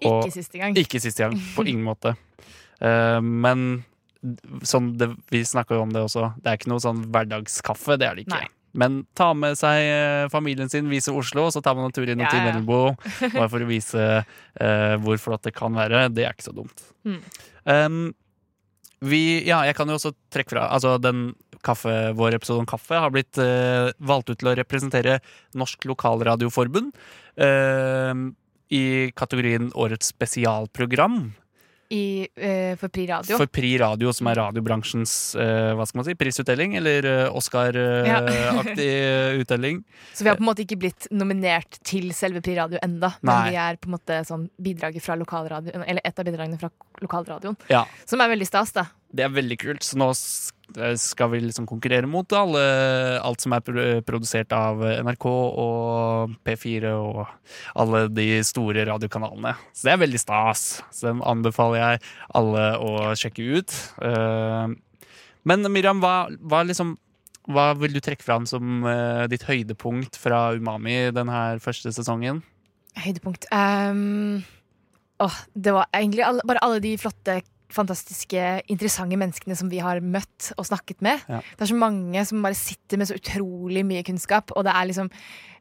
Ikke 0.00 0.32
siste 0.32 0.58
gang. 0.62 0.76
Ikke 0.78 1.00
siste 1.02 1.26
gang, 1.26 1.34
på 1.56 1.66
ingen 1.68 1.84
måte. 1.84 2.14
Men 2.80 3.84
sånn 4.66 4.92
det, 4.98 5.10
vi 5.30 5.42
snakker 5.46 5.74
jo 5.76 5.82
om 5.82 5.92
det 5.92 6.00
også. 6.06 6.32
Det 6.38 6.50
er 6.52 6.60
ikke 6.60 6.70
noe 6.70 6.82
sånn 6.82 7.02
hverdagskaffe. 7.12 7.98
Det 7.98 8.06
er 8.06 8.14
det 8.14 8.24
ikke. 8.26 8.38
Nei. 8.38 8.48
Men 8.76 9.00
ta 9.16 9.30
med 9.36 9.56
seg 9.58 9.80
eh, 9.80 10.28
familien 10.32 10.68
sin, 10.70 10.90
vise 10.92 11.12
Oslo, 11.14 11.46
og 11.48 11.54
så 11.54 11.62
tar 11.64 11.76
man 11.78 11.88
en 11.88 11.94
tur 11.94 12.04
innom 12.04 12.26
Ja, 12.26 12.32
til 12.32 12.42
ja. 12.42 12.52
Melbo. 12.52 12.80
Bare 13.34 13.48
for 13.48 13.64
å 13.64 13.68
vise 13.68 14.06
uh, 14.20 14.94
hvor 15.04 15.20
flott 15.22 15.46
det 15.48 15.54
kan 15.56 15.76
være. 15.76 16.06
Det 16.12 16.26
er 16.26 16.36
ikke 16.36 16.50
så 16.50 16.56
dumt. 16.56 16.82
Mm. 17.08 17.20
Um, 17.64 18.00
vi, 19.08 19.22
ja, 19.46 19.62
jeg 19.68 19.76
kan 19.78 19.88
jo 19.88 19.96
også 19.98 20.12
trekke 20.34 20.56
fra 20.56 20.66
Altså, 20.74 20.96
den 21.00 21.30
kaffe, 21.64 21.92
vår 22.18 22.36
episode 22.38 22.62
om 22.62 22.68
kaffe 22.70 22.98
har 22.98 23.12
blitt 23.14 23.40
uh, 23.40 23.90
valgt 23.98 24.30
ut 24.30 24.40
til 24.40 24.52
å 24.52 24.56
representere 24.58 25.18
Norsk 25.58 25.88
Lokalradioforbund 25.90 26.92
uh, 27.40 28.24
i 28.74 28.84
kategorien 29.16 29.72
Årets 29.78 30.12
spesialprogram. 30.12 31.22
I, 31.90 32.28
eh, 32.36 32.74
for 32.76 32.88
Pri 32.92 33.06
Radio. 33.08 33.38
For 33.40 33.46
Pri 33.48 33.70
Radio, 33.80 34.10
som 34.12 34.28
er 34.28 34.36
radiobransjens 34.42 35.12
eh, 35.40 35.70
hva 35.78 35.86
skal 35.88 36.00
man 36.02 36.06
si, 36.08 36.14
prisutdeling, 36.20 36.74
eller 36.76 37.06
uh, 37.08 37.36
Oscar-aktig 37.38 38.88
utdeling. 39.42 39.80
Så 40.14 40.24
vi 40.24 40.28
har 40.30 40.36
på 40.36 40.44
en 40.44 40.50
måte 40.50 40.64
ikke 40.66 40.78
blitt 40.84 41.08
nominert 41.14 41.78
til 41.88 42.10
selve 42.16 42.42
Pri 42.44 42.58
Radio 42.58 42.78
enda, 42.84 43.14
men 43.24 43.48
vi 43.50 43.56
er 43.60 43.78
på 43.80 43.88
en 43.90 43.96
måte 43.96 44.20
sånn 44.28 44.48
bidraget 44.60 45.04
fra 45.04 45.16
lokalradioen, 45.20 45.84
eller 45.88 46.04
et 46.04 46.18
av 46.20 46.28
bidragene 46.28 46.60
fra 46.60 46.70
lokalradioen, 47.04 47.56
Ja, 47.72 47.84
som 48.08 48.20
er 48.24 48.32
veldig 48.34 48.48
stas, 48.48 48.72
da. 48.76 48.86
det 49.12 49.24
er 49.28 49.32
veldig 49.34 49.58
kult. 49.64 49.82
Så 49.86 49.96
nå 50.00 50.10
s- 50.12 50.52
skal 51.00 51.30
vi 51.32 51.40
liksom 51.40 51.66
konkurrere 51.66 52.06
mot 52.10 52.28
alle, 52.36 52.60
alt 53.24 53.40
som 53.40 53.54
er 53.56 53.62
produsert 54.06 54.52
av 54.52 54.82
NRK 54.84 55.26
og 55.28 56.34
P4 56.44 56.92
og 56.92 57.22
alle 57.78 58.02
de 58.12 58.26
store 58.44 58.84
radiokanalene. 58.90 59.54
Så 59.72 59.88
det 59.88 59.94
er 59.94 60.02
veldig 60.04 60.20
stas. 60.20 60.66
Så 60.92 61.08
den 61.08 61.22
anbefaler 61.24 61.80
jeg 61.80 62.02
alle 62.36 62.66
å 62.84 62.92
sjekke 63.18 63.48
ut. 63.58 63.74
Eh, 64.04 64.76
Men 65.48 65.64
Miriam, 65.72 66.02
hva, 66.04 66.28
hva, 66.44 66.62
liksom, 66.68 66.96
hva 67.48 67.70
vil 67.80 67.94
du 67.96 68.00
trekke 68.04 68.26
fram 68.26 68.44
som 68.50 68.84
eh, 68.84 69.24
ditt 69.32 69.46
høydepunkt 69.48 70.18
fra 70.20 70.50
Umami 70.58 71.08
denne 71.16 71.58
første 71.64 71.94
sesongen? 71.96 72.42
Høydepunkt. 72.98 73.46
um, 73.54 74.42
åh, 75.22 75.36
det 75.54 75.72
var 75.72 75.88
egentlig 75.94 76.24
alle, 76.26 76.44
bare 76.44 76.60
alle 76.66 76.82
de 76.84 76.96
flotte, 77.00 77.40
fantastiske, 77.72 78.44
interessante 78.72 79.18
menneskene 79.20 79.56
som 79.58 79.68
vi 79.72 79.80
har 79.84 80.00
møtt 80.00 80.52
og 80.56 80.66
snakket 80.68 81.02
med. 81.04 81.20
Ja. 81.28 81.42
Det 81.42 81.66
er 81.66 81.72
så 81.72 81.78
mange 81.78 82.24
som 82.28 82.44
bare 82.44 82.56
sitter 82.58 83.00
med 83.00 83.10
så 83.10 83.18
utrolig 83.18 83.84
mye 83.86 84.04
kunnskap, 84.06 84.54
og 84.56 84.64
det 84.66 84.74
er 84.74 84.88
liksom 84.88 85.10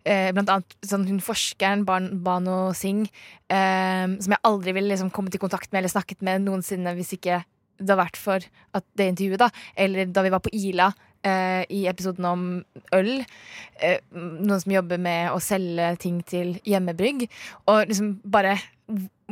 eh, 0.07 0.29
blant 0.35 0.53
annet 0.53 0.77
sånn 0.87 1.07
hun 1.09 1.19
forskeren 1.23 1.83
Ban 1.87 2.09
Bano 2.23 2.71
Singh, 2.77 3.11
eh, 3.51 4.07
som 4.07 4.35
jeg 4.35 4.45
aldri 4.47 4.75
ville 4.77 4.93
liksom 4.93 5.11
kommet 5.15 5.35
i 5.35 5.41
kontakt 5.41 5.71
med 5.71 5.83
eller 5.83 5.93
snakket 5.93 6.23
med 6.25 6.47
noensinne 6.47 6.95
hvis 6.97 7.17
ikke 7.19 7.43
det 7.77 7.93
har 7.93 7.99
vært 7.99 8.17
for 8.17 8.45
at 8.77 8.85
det 8.97 9.11
intervjuet, 9.11 9.41
da. 9.41 9.51
Eller 9.77 10.09
da 10.09 10.23
vi 10.25 10.31
var 10.33 10.41
på 10.41 10.53
Ila 10.55 10.87
eh, 11.21 11.61
i 11.73 11.83
episoden 11.89 12.25
om 12.25 12.45
øl. 12.95 13.11
Eh, 13.77 13.99
noen 14.15 14.63
som 14.63 14.73
jobber 14.73 15.01
med 15.01 15.29
å 15.33 15.41
selge 15.43 15.91
ting 16.01 16.23
til 16.25 16.55
hjemmebrygg. 16.67 17.27
Og 17.69 17.91
liksom 17.91 18.15
bare 18.25 18.57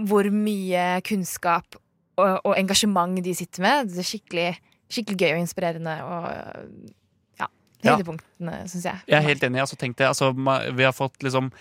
hvor 0.05 0.29
mye 0.33 0.99
kunnskap 1.07 1.79
og, 2.17 2.41
og 2.45 2.53
engasjement 2.57 3.21
de 3.23 3.33
sitter 3.37 3.65
med. 3.65 3.89
Det 3.93 4.03
er 4.03 4.09
skikkelig, 4.09 4.49
skikkelig 4.91 5.17
gøy 5.21 5.31
og 5.33 5.41
inspirerende. 5.43 5.95
Og 6.05 6.27
ja, 7.41 7.47
Ja. 7.85 7.95
syns 8.65 8.83
jeg. 8.83 9.01
Jeg 9.07 9.17
er 9.19 9.25
helt 9.27 9.43
enig. 9.43 9.61
Altså, 9.63 9.77
tenk 9.79 9.97
det, 9.97 10.07
altså, 10.07 10.31
vi 10.33 10.83
har 10.87 10.95
fått 10.95 11.23
liksom 11.23 11.51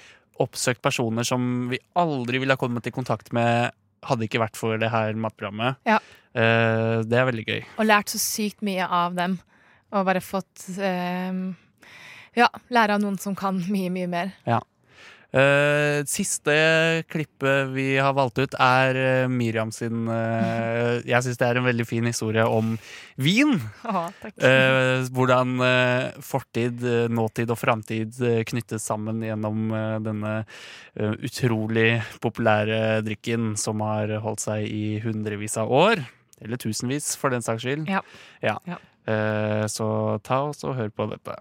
oppsøkt 0.42 0.82
personer 0.82 1.26
som 1.26 1.68
vi 1.70 1.78
aldri 1.94 2.40
ville 2.42 2.54
ha 2.56 2.58
kommet 2.58 2.86
i 2.86 2.94
kontakt 2.94 3.32
med 3.32 3.70
hadde 4.04 4.26
ikke 4.26 4.40
vært 4.42 4.58
for 4.58 4.76
det 4.80 4.90
her 4.92 5.16
matprogrammet. 5.16 5.78
Ja. 5.88 5.98
Uh, 6.34 7.00
det 7.06 7.18
er 7.18 7.28
veldig 7.28 7.44
gøy. 7.46 7.60
Og 7.78 7.86
lært 7.86 8.10
så 8.12 8.20
sykt 8.20 8.64
mye 8.66 8.84
av 8.84 9.14
dem. 9.16 9.38
Og 9.94 10.06
bare 10.08 10.20
fått 10.24 10.66
uh, 10.80 11.54
Ja, 12.34 12.48
lære 12.74 12.96
av 12.96 13.02
noen 13.04 13.16
som 13.22 13.36
kan 13.38 13.60
mye, 13.70 13.92
mye 13.94 14.10
mer. 14.10 14.32
Eh, 15.34 16.04
siste 16.06 16.54
klippet 17.10 17.68
vi 17.74 17.96
har 17.98 18.12
valgt 18.14 18.38
ut, 18.38 18.52
er 18.54 18.94
eh, 18.94 19.24
Miriam 19.26 19.72
sin 19.74 20.06
uh, 20.06 21.00
Jeg 21.02 21.24
syns 21.26 21.40
det 21.40 21.48
er 21.48 21.58
en 21.58 21.66
veldig 21.66 21.86
fin 21.88 22.06
historie 22.06 22.44
om 22.46 22.76
vin. 23.18 23.56
Aha. 23.82 24.04
Eh, 24.22 25.08
hvordan 25.14 25.56
fortid, 26.22 26.84
nåtid 27.10 27.50
og 27.50 27.58
framtid 27.58 28.18
knyttes 28.46 28.86
sammen 28.86 29.22
gjennom 29.24 29.72
denne 30.04 30.34
utrolig 30.94 32.02
populære 32.22 33.00
drikken 33.06 33.54
som 33.58 33.82
har 33.86 34.12
holdt 34.22 34.44
seg 34.44 34.66
i 34.68 35.00
hundrevis 35.02 35.58
av 35.60 35.72
år. 35.72 36.04
Eller 36.42 36.60
tusenvis, 36.60 37.14
for 37.18 37.34
den 37.34 37.42
saks 37.46 37.64
skyld. 37.64 37.88
Ja. 37.90 38.02
Ja. 38.42 38.58
Ja. 38.68 38.78
Så 39.70 39.88
ta 40.26 40.44
oss 40.50 40.64
og 40.66 40.78
hør 40.78 40.94
på 40.94 41.08
dette. 41.14 41.38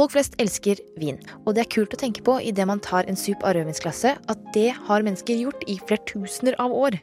Folk 0.00 0.14
flest 0.14 0.38
elsker 0.40 0.78
vin, 0.96 1.18
og 1.44 1.52
det 1.52 1.66
er 1.66 1.72
kult 1.74 1.92
å 1.92 1.98
tenke 2.00 2.22
på 2.24 2.38
idet 2.40 2.64
man 2.64 2.80
tar 2.80 3.04
en 3.04 3.18
sup 3.20 3.42
av 3.44 3.52
rødvinsglasset, 3.52 4.22
at 4.32 4.44
det 4.54 4.70
har 4.86 5.02
mennesker 5.04 5.36
gjort 5.36 5.66
i 5.68 5.74
flertusener 5.76 6.56
av 6.56 6.72
år. 6.72 6.96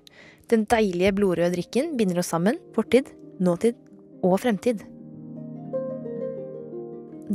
Den 0.49 0.63
deilige 0.65 1.11
blodrøde 1.13 1.53
drikken 1.53 1.91
binder 1.99 2.23
oss 2.23 2.31
sammen, 2.33 2.57
fortid, 2.73 3.11
nåtid 3.37 3.77
og 4.25 4.39
fremtid. 4.41 4.81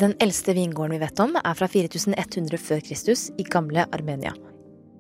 Den 0.02 0.16
eldste 0.24 0.56
vingården 0.58 0.96
vi 0.96 1.00
vet 1.04 1.22
om, 1.22 1.38
er 1.38 1.54
fra 1.54 1.70
4100 1.70 2.58
før 2.58 2.82
Kristus 2.88 3.28
i 3.38 3.46
gamle 3.46 3.86
Armenia. 3.94 4.34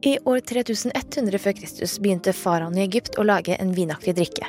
I 0.06 0.14
år 0.22 0.44
3100 0.46 1.42
før 1.42 1.58
Kristus 1.58 1.96
begynte 1.98 2.36
faraoen 2.38 2.78
i 2.78 2.86
Egypt 2.86 3.18
å 3.18 3.26
lage 3.26 3.58
en 3.58 3.74
vinaktig 3.74 4.14
drikke, 4.14 4.46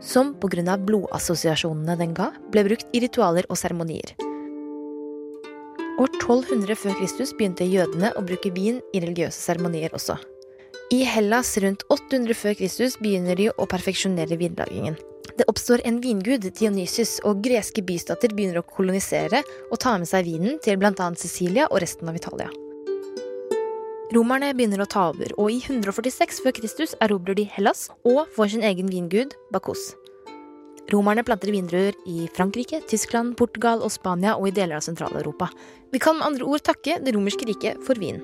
som 0.00 0.32
pga. 0.40 0.80
blodassosiasjonene 0.80 2.00
den 2.00 2.16
ga, 2.16 2.32
ble 2.48 2.64
brukt 2.72 2.96
i 2.96 3.04
ritualer 3.04 3.44
og 3.50 3.60
seremonier. 3.60 4.29
År 6.00 6.08
1200 6.16 6.76
før 6.80 6.94
Kristus 6.96 7.34
begynte 7.36 7.66
jødene 7.68 8.08
å 8.16 8.22
bruke 8.24 8.48
vin 8.56 8.78
i 8.96 9.02
religiøse 9.02 9.36
seremonier 9.36 9.92
også. 9.92 10.14
I 10.96 11.02
Hellas 11.04 11.50
rundt 11.60 11.84
800 11.92 12.36
før 12.40 12.56
Kristus 12.56 12.96
begynner 13.02 13.36
de 13.36 13.50
å 13.52 13.66
perfeksjonere 13.68 14.38
vinlagingen. 14.40 14.96
Det 15.36 15.44
oppstår 15.52 15.84
en 15.84 16.00
vingud, 16.00 16.48
Dionysus, 16.56 17.18
og 17.28 17.44
greske 17.44 17.84
bystater 17.84 18.32
begynner 18.32 18.62
å 18.62 18.66
kolonisere 18.66 19.42
og 19.68 19.76
ta 19.84 19.92
med 20.00 20.08
seg 20.08 20.24
vinen 20.24 20.56
til 20.64 20.80
bl.a. 20.80 21.12
Sicilia 21.20 21.68
og 21.68 21.82
resten 21.84 22.08
av 22.08 22.16
Italia. 22.16 22.48
Romerne 24.16 24.54
begynner 24.56 24.80
å 24.80 24.88
ta 24.90 25.10
over, 25.12 25.36
og 25.36 25.52
i 25.52 25.60
146 25.60 26.40
før 26.40 26.56
Kristus 26.56 26.96
erobrer 27.04 27.36
de 27.36 27.44
Hellas 27.58 27.90
og 28.08 28.24
får 28.34 28.56
sin 28.56 28.64
egen 28.66 28.88
vingud, 28.88 29.36
Bacchus. 29.52 29.90
Romerne 30.90 31.22
planter 31.22 31.52
vindruer 31.54 31.94
i 32.06 32.28
Frankrike, 32.34 32.80
Tyskland, 32.90 33.36
Portugal 33.38 33.84
og 33.84 33.92
Spania 33.94 34.34
og 34.34 34.48
i 34.48 34.54
deler 34.54 34.80
av 34.80 34.82
Sentral-Europa. 34.82 35.46
Vi 35.94 36.00
kan 36.02 36.18
med 36.18 36.26
andre 36.26 36.48
ord 36.50 36.64
takke 36.66 36.98
Det 37.04 37.14
romerske 37.14 37.46
riket 37.46 37.78
for 37.86 37.98
vin. 38.00 38.18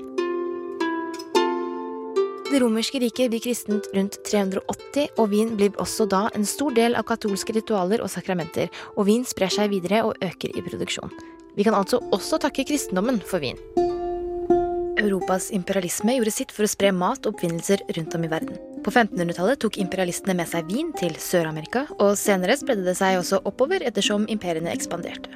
Det 2.50 2.60
romerske 2.62 2.98
riket 3.02 3.30
blir 3.30 3.42
kristent 3.42 3.86
rundt 3.94 4.18
380, 4.26 5.08
og 5.18 5.30
vin 5.30 5.54
blir 5.58 5.78
også 5.82 6.06
da 6.10 6.26
en 6.34 6.46
stor 6.46 6.74
del 6.74 6.94
av 6.98 7.06
katolske 7.06 7.54
ritualer 7.54 8.02
og 8.02 8.10
sakramenter, 8.10 8.70
og 8.96 9.06
vin 9.10 9.26
sprer 9.26 9.50
seg 9.50 9.70
videre 9.74 10.04
og 10.06 10.14
øker 10.22 10.54
i 10.54 10.62
produksjon. 10.62 11.10
Vi 11.58 11.66
kan 11.66 11.74
altså 11.74 12.02
også 12.14 12.38
takke 12.42 12.66
kristendommen 12.66 13.22
for 13.22 13.42
vin. 13.42 13.58
Europas 15.06 15.48
imperialisme 15.54 16.16
gjorde 16.18 16.34
sitt 16.34 16.54
for 16.54 16.66
å 16.66 16.70
spre 16.70 16.92
mat 16.92 17.24
og 17.24 17.34
oppfinnelser 17.34 17.84
rundt 17.96 18.16
om 18.18 18.26
i 18.26 18.30
verden. 18.32 18.58
På 18.86 18.92
1500-tallet 18.92 19.62
tok 19.62 19.78
imperialistene 19.82 20.36
med 20.38 20.50
seg 20.50 20.68
vin 20.70 20.92
til 20.98 21.16
Sør-Amerika, 21.18 21.86
og 21.96 22.18
senere 22.20 22.58
spredde 22.58 22.86
det 22.86 22.96
seg 22.98 23.20
også 23.20 23.40
oppover 23.48 23.86
ettersom 23.86 24.28
imperiene 24.32 24.74
ekspanderte. 24.74 25.32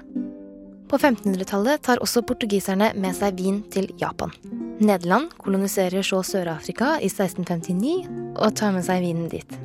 På 0.91 0.99
1500-tallet 0.99 1.83
tar 1.87 2.03
også 2.03 2.25
portugiserne 2.27 2.91
med 2.99 3.15
seg 3.15 3.39
vin 3.39 3.61
til 3.71 3.87
Japan. 4.01 4.35
Nederland 4.81 5.35
koloniserer 5.39 6.03
så 6.07 6.23
Sør-Afrika 6.27 6.97
i 6.99 7.11
1659 7.11 8.37
og 8.41 8.57
tar 8.59 8.75
med 8.75 8.87
seg 8.87 9.05
vinen 9.05 9.29
dit. 9.31 9.61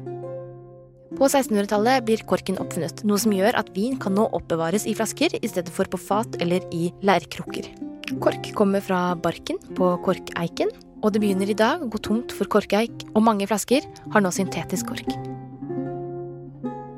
På 1.15 1.30
1600-tallet 1.30 2.04
blir 2.06 2.26
korken 2.28 2.60
oppfunnet, 2.60 3.06
noe 3.08 3.22
som 3.22 3.34
gjør 3.34 3.56
at 3.56 3.72
vin 3.74 3.96
kan 4.02 4.18
nå 4.18 4.28
oppbevares 4.36 4.84
i 4.86 4.96
flasker 4.98 5.38
i 5.39 5.48
stedet 5.48 5.72
for 5.74 5.88
på 5.88 6.02
fat 6.02 6.36
eller 6.44 6.65
i 6.76 6.89
leirkrukker. 7.08 7.70
Kork 8.06 8.52
kommer 8.54 8.84
fra 8.86 9.15
barken 9.18 9.58
på 9.74 9.88
korkeiken, 10.06 10.70
og 11.02 11.13
det 11.13 11.22
begynner 11.24 11.50
i 11.50 11.58
dag 11.58 11.82
å 11.82 11.89
gå 11.89 11.98
tomt 12.06 12.34
for 12.38 12.46
korkeik, 12.46 13.08
og 13.15 13.26
mange 13.26 13.48
flasker 13.50 13.88
har 14.13 14.22
nå 14.22 14.30
syntetisk 14.34 14.91
kork. 14.91 15.10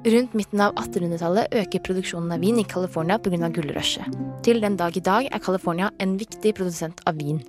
Rundt 0.08 0.36
midten 0.36 0.64
av 0.64 0.76
1800-tallet 0.76 1.56
øker 1.62 1.84
produksjonen 1.88 2.36
av 2.36 2.44
vin 2.44 2.60
i 2.60 2.68
California 2.68 3.18
pga. 3.20 3.50
gullrushet. 3.56 4.20
Til 4.44 4.60
den 4.64 4.76
dag 4.80 4.96
i 4.96 5.04
dag 5.04 5.32
er 5.32 5.44
California 5.44 5.92
en 6.00 6.18
viktig 6.20 6.54
produsent 6.60 7.00
av 7.08 7.16
vin. 7.16 7.40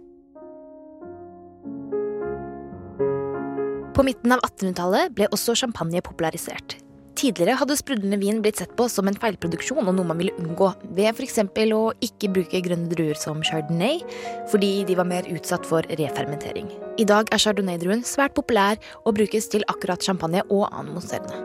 På 3.95 4.07
midten 4.07 4.35
av 4.35 4.43
1800-tallet 4.47 5.15
ble 5.19 5.27
også 5.35 5.59
champagne 5.59 6.03
popularisert. 6.03 6.79
Tidligere 7.19 7.57
hadde 7.59 7.75
sprudlende 7.75 8.17
vin 8.21 8.37
blitt 8.45 8.61
sett 8.61 8.77
på 8.79 8.85
som 8.87 9.09
en 9.11 9.17
feilproduksjon 9.19 9.89
og 9.91 9.97
noe 9.97 10.07
man 10.07 10.21
ville 10.21 10.37
unngå, 10.39 10.69
ved 10.95 11.09
f.eks. 11.11 11.41
å 11.75 11.81
ikke 12.05 12.31
bruke 12.37 12.61
grønne 12.63 12.87
druer 12.93 13.19
som 13.19 13.41
chardonnay, 13.43 14.05
fordi 14.53 14.85
de 14.87 14.95
var 14.95 15.09
mer 15.11 15.27
utsatt 15.35 15.67
for 15.67 15.83
refermentering. 15.99 16.71
I 16.95 17.09
dag 17.11 17.27
er 17.35 17.43
chardonnay-druen 17.43 18.07
svært 18.07 18.39
populær 18.39 18.79
og 19.03 19.19
brukes 19.19 19.51
til 19.51 19.67
akkurat 19.67 20.07
champagne 20.07 20.45
og 20.47 20.69
annen 20.71 20.95
mousserende. 20.95 21.43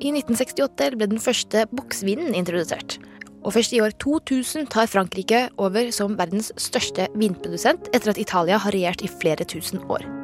I 0.00 0.16
1968 0.16 0.96
ble 0.96 1.12
den 1.12 1.20
første 1.20 1.68
boksvinen 1.68 2.32
introdusert. 2.32 2.96
Og 3.44 3.58
først 3.58 3.76
i 3.76 3.84
år 3.84 3.92
2000 4.00 4.72
tar 4.72 4.88
Frankrike 4.88 5.50
over 5.60 5.92
som 5.92 6.16
verdens 6.16 6.48
største 6.56 7.12
vinprodusent 7.12 7.92
etter 7.92 8.16
at 8.16 8.20
Italia 8.20 8.56
har 8.56 8.72
regjert 8.72 9.04
i 9.04 9.16
flere 9.20 9.44
tusen 9.44 9.84
år. 9.92 10.23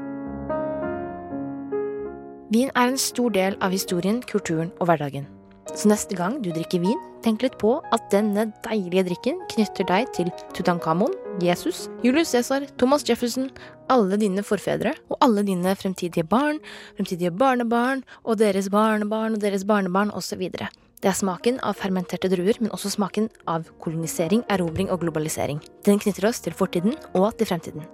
Vin 2.51 2.71
er 2.75 2.89
en 2.91 2.97
stor 2.99 3.31
del 3.31 3.55
av 3.63 3.71
historien, 3.71 4.17
kulturen 4.27 4.73
og 4.83 4.89
hverdagen. 4.91 5.29
Så 5.71 5.87
neste 5.87 6.17
gang 6.19 6.41
du 6.43 6.49
drikker 6.51 6.81
vin, 6.83 6.99
tenk 7.23 7.45
litt 7.45 7.55
på 7.61 7.77
at 7.95 8.09
denne 8.11 8.49
deilige 8.65 9.05
drikken 9.07 9.39
knytter 9.53 9.87
deg 9.87 10.09
til 10.17 10.33
Tutankhamon, 10.57 11.15
Jesus, 11.39 11.85
Julius 12.03 12.33
Cæsar, 12.35 12.67
Thomas 12.81 13.07
Jefferson, 13.07 13.53
alle 13.87 14.19
dine 14.19 14.43
forfedre 14.43 14.97
og 15.13 15.21
alle 15.23 15.45
dine 15.47 15.77
fremtidige 15.79 16.27
barn, 16.27 16.59
fremtidige 16.99 17.31
barnebarn 17.31 18.03
og 18.25 18.41
deres 18.43 18.67
barnebarn 18.75 19.39
og 19.39 19.47
deres 19.47 19.63
barnebarn 19.63 20.11
osv. 20.11 20.43
Det 20.51 21.09
er 21.09 21.17
smaken 21.17 21.63
av 21.63 21.79
fermenterte 21.79 22.33
druer, 22.35 22.59
men 22.59 22.75
også 22.75 22.91
smaken 22.97 23.31
av 23.47 23.71
kolonisering, 23.79 24.43
erobring 24.51 24.91
og 24.91 25.05
globalisering. 25.07 25.63
Den 25.87 26.03
knytter 26.03 26.27
oss 26.29 26.43
til 26.43 26.59
fortiden 26.59 26.99
og 27.15 27.31
til 27.39 27.47
fremtiden. 27.47 27.87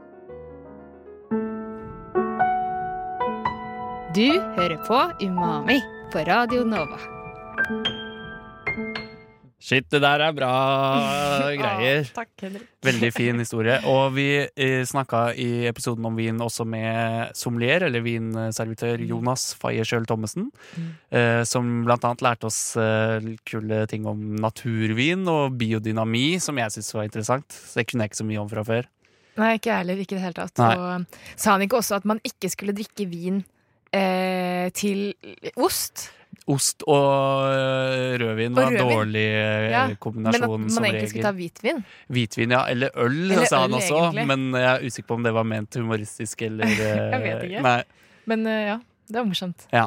Du 4.16 4.22
hører 4.56 4.78
på 4.80 4.96
Umami 5.20 5.74
på 6.08 6.22
Radio 6.24 6.62
Nova. 6.64 6.96
Shit, 9.60 9.90
det 9.92 9.98
der 10.00 10.22
er 10.24 10.32
bra 10.32 10.52
greier. 11.60 12.06
Takk, 12.16 12.30
Henrik. 12.40 12.62
Veldig 12.86 13.10
fin 13.12 13.42
historie. 13.42 13.74
Og 13.92 14.14
vi 14.16 14.24
eh, 14.48 14.86
snakka 14.88 15.34
i 15.36 15.66
episoden 15.68 16.08
om 16.08 16.16
vin 16.16 16.40
også 16.40 16.64
med 16.64 17.34
sommelier, 17.36 17.84
eller 17.90 18.00
vinservitør 18.06 19.04
Jonas 19.04 19.50
Fayersjøl 19.60 20.08
Thommessen. 20.08 20.46
Eh, 21.12 21.42
som 21.44 21.82
blant 21.84 22.06
annet 22.08 22.24
lærte 22.24 22.48
oss 22.48 22.60
eh, 22.80 23.26
kule 23.44 23.82
ting 23.90 24.08
om 24.08 24.22
naturvin 24.40 25.28
og 25.28 25.58
biodynami, 25.60 26.38
som 26.40 26.56
jeg 26.62 26.72
syntes 26.72 26.96
var 26.96 27.10
interessant. 27.10 27.50
Så 27.52 27.82
det 27.82 27.90
kunne 27.90 28.08
jeg 28.08 28.14
ikke 28.14 28.22
så 28.22 28.28
mye 28.30 28.40
om 28.46 28.48
fra 28.54 28.64
før. 28.64 28.88
Nei, 29.36 29.52
ikke 29.58 29.74
jeg 29.74 29.82
heller. 29.82 30.00
Ikke 30.06 30.16
i 30.16 30.18
det 30.22 30.24
hele 30.24 30.40
tatt. 30.40 30.64
Og 30.64 31.36
sa 31.36 31.58
han 31.58 31.66
ikke 31.66 31.82
også 31.82 31.98
at 32.00 32.08
man 32.08 32.24
ikke 32.24 32.48
skulle 32.54 32.72
drikke 32.80 33.04
vin 33.12 33.44
eh, 33.94 34.68
til 34.76 35.14
ost? 35.56 36.10
Ost 36.46 36.84
og 36.86 37.48
øh, 37.50 38.12
rødvin 38.22 38.54
var 38.54 38.70
en 38.70 38.76
dårlig 38.78 39.24
øh, 39.34 39.70
Ja, 39.72 39.80
Men 40.14 40.26
at 40.30 40.40
man 40.46 40.84
egentlig 40.84 41.08
skulle 41.10 41.24
ta 41.26 41.32
hvitvin? 41.34 41.80
Hvitvin, 42.06 42.54
ja. 42.54 42.60
Eller 42.70 42.90
øl, 42.94 43.16
Eller 43.32 43.48
sa 43.50 43.64
han 43.64 43.74
øl, 43.74 43.80
også. 43.80 43.96
egentlig. 43.98 44.26
Men 44.30 44.54
jeg 44.54 44.68
er 44.76 44.86
usikker 44.86 45.08
på 45.08 45.14
om 45.18 45.26
det 45.26 45.34
var 45.34 45.42
ment 45.42 45.74
humoristisk 45.74 46.42
eller 46.46 46.66
Jeg 47.12 47.22
vet 47.24 47.46
ikke. 47.48 47.62
Nei, 47.66 47.80
Men 48.30 48.46
eh, 48.46 48.62
ja, 48.68 48.78
det 49.08 49.18
var 49.18 49.26
morsomt. 49.26 49.66
Ja, 49.74 49.86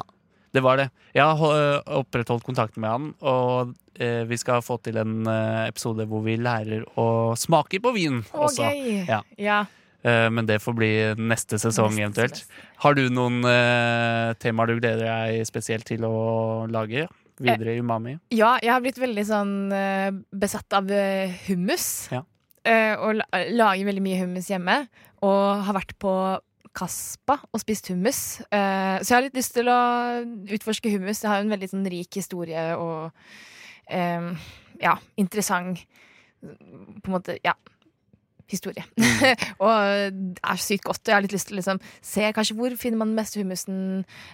det 0.52 0.62
var 0.66 0.76
det. 0.82 0.90
Jeg 1.14 1.24
har 1.40 1.82
opprettholdt 1.96 2.44
kontakten 2.44 2.84
med 2.84 2.90
han, 2.90 3.10
og 3.24 3.72
eh, 3.96 4.24
vi 4.28 4.36
skal 4.40 4.60
få 4.62 4.76
til 4.84 5.00
en 5.00 5.26
eh, 5.30 5.68
episode 5.70 6.04
hvor 6.10 6.24
vi 6.26 6.36
lærer 6.40 6.84
å 7.00 7.34
smake 7.40 7.80
på 7.80 7.92
vin 7.96 8.20
Å, 8.34 8.46
også. 8.48 8.68
Ja. 9.08 9.22
ja. 9.40 9.64
Eh, 10.02 10.26
men 10.32 10.48
det 10.48 10.60
får 10.64 10.76
bli 10.76 10.90
neste 11.20 11.58
sesong 11.60 11.98
eventuelt. 12.00 12.42
Har 12.84 12.96
du 12.96 13.06
noen 13.12 13.42
eh, 13.44 14.32
temaer 14.40 14.72
du 14.72 14.80
gleder 14.80 15.04
deg 15.04 15.48
spesielt 15.48 15.88
til 15.90 16.06
å 16.08 16.66
lage 16.72 17.06
videre 17.40 17.74
i 17.74 17.80
Umami? 17.80 18.16
Ja, 18.34 18.54
jeg 18.64 18.72
har 18.72 18.84
blitt 18.84 19.00
veldig 19.00 19.24
sånn 19.28 19.54
eh, 19.76 20.10
besatt 20.32 20.76
av 20.76 20.90
eh, 20.92 21.34
hummus. 21.48 21.88
Ja. 22.12 22.24
Eh, 22.64 22.94
og 23.00 23.20
lager 23.56 23.88
veldig 23.88 24.04
mye 24.04 24.20
hummus 24.22 24.50
hjemme. 24.52 24.82
Og 25.24 25.66
har 25.66 25.76
vært 25.76 25.96
på 26.00 26.14
Kaspa 26.76 27.40
og 27.50 27.60
spist 27.60 27.88
hummus. 27.90 28.40
Eh, 28.46 29.00
så 29.02 29.08
jeg 29.08 29.16
har 29.16 29.26
litt 29.26 29.38
lyst 29.40 29.56
til 29.56 29.68
å 29.72 29.80
utforske 30.54 30.92
hummus. 30.92 31.20
Det 31.22 31.30
har 31.30 31.40
jo 31.40 31.48
en 31.48 31.56
veldig 31.56 31.70
sånn 31.72 31.88
rik 31.90 32.20
historie 32.20 32.70
og 32.78 33.10
eh, 33.90 34.30
ja, 34.80 34.96
interessant 35.20 35.82
på 36.40 37.10
en 37.10 37.12
måte, 37.12 37.36
ja, 37.44 37.52
historie. 38.52 38.84
og 39.64 40.12
det 40.14 40.42
er 40.42 40.60
sykt 40.62 40.84
godt. 40.88 41.00
Og 41.04 41.10
jeg 41.12 41.16
har 41.16 41.24
litt 41.24 41.34
lyst 41.34 41.48
til 41.50 41.56
å 41.56 41.60
liksom, 41.60 41.80
se 42.04 42.30
kanskje 42.36 42.56
hvor 42.58 42.74
finner 42.80 43.00
man 43.02 43.12
den 43.12 43.18
meste 43.20 43.40
hummusen. 43.40 43.80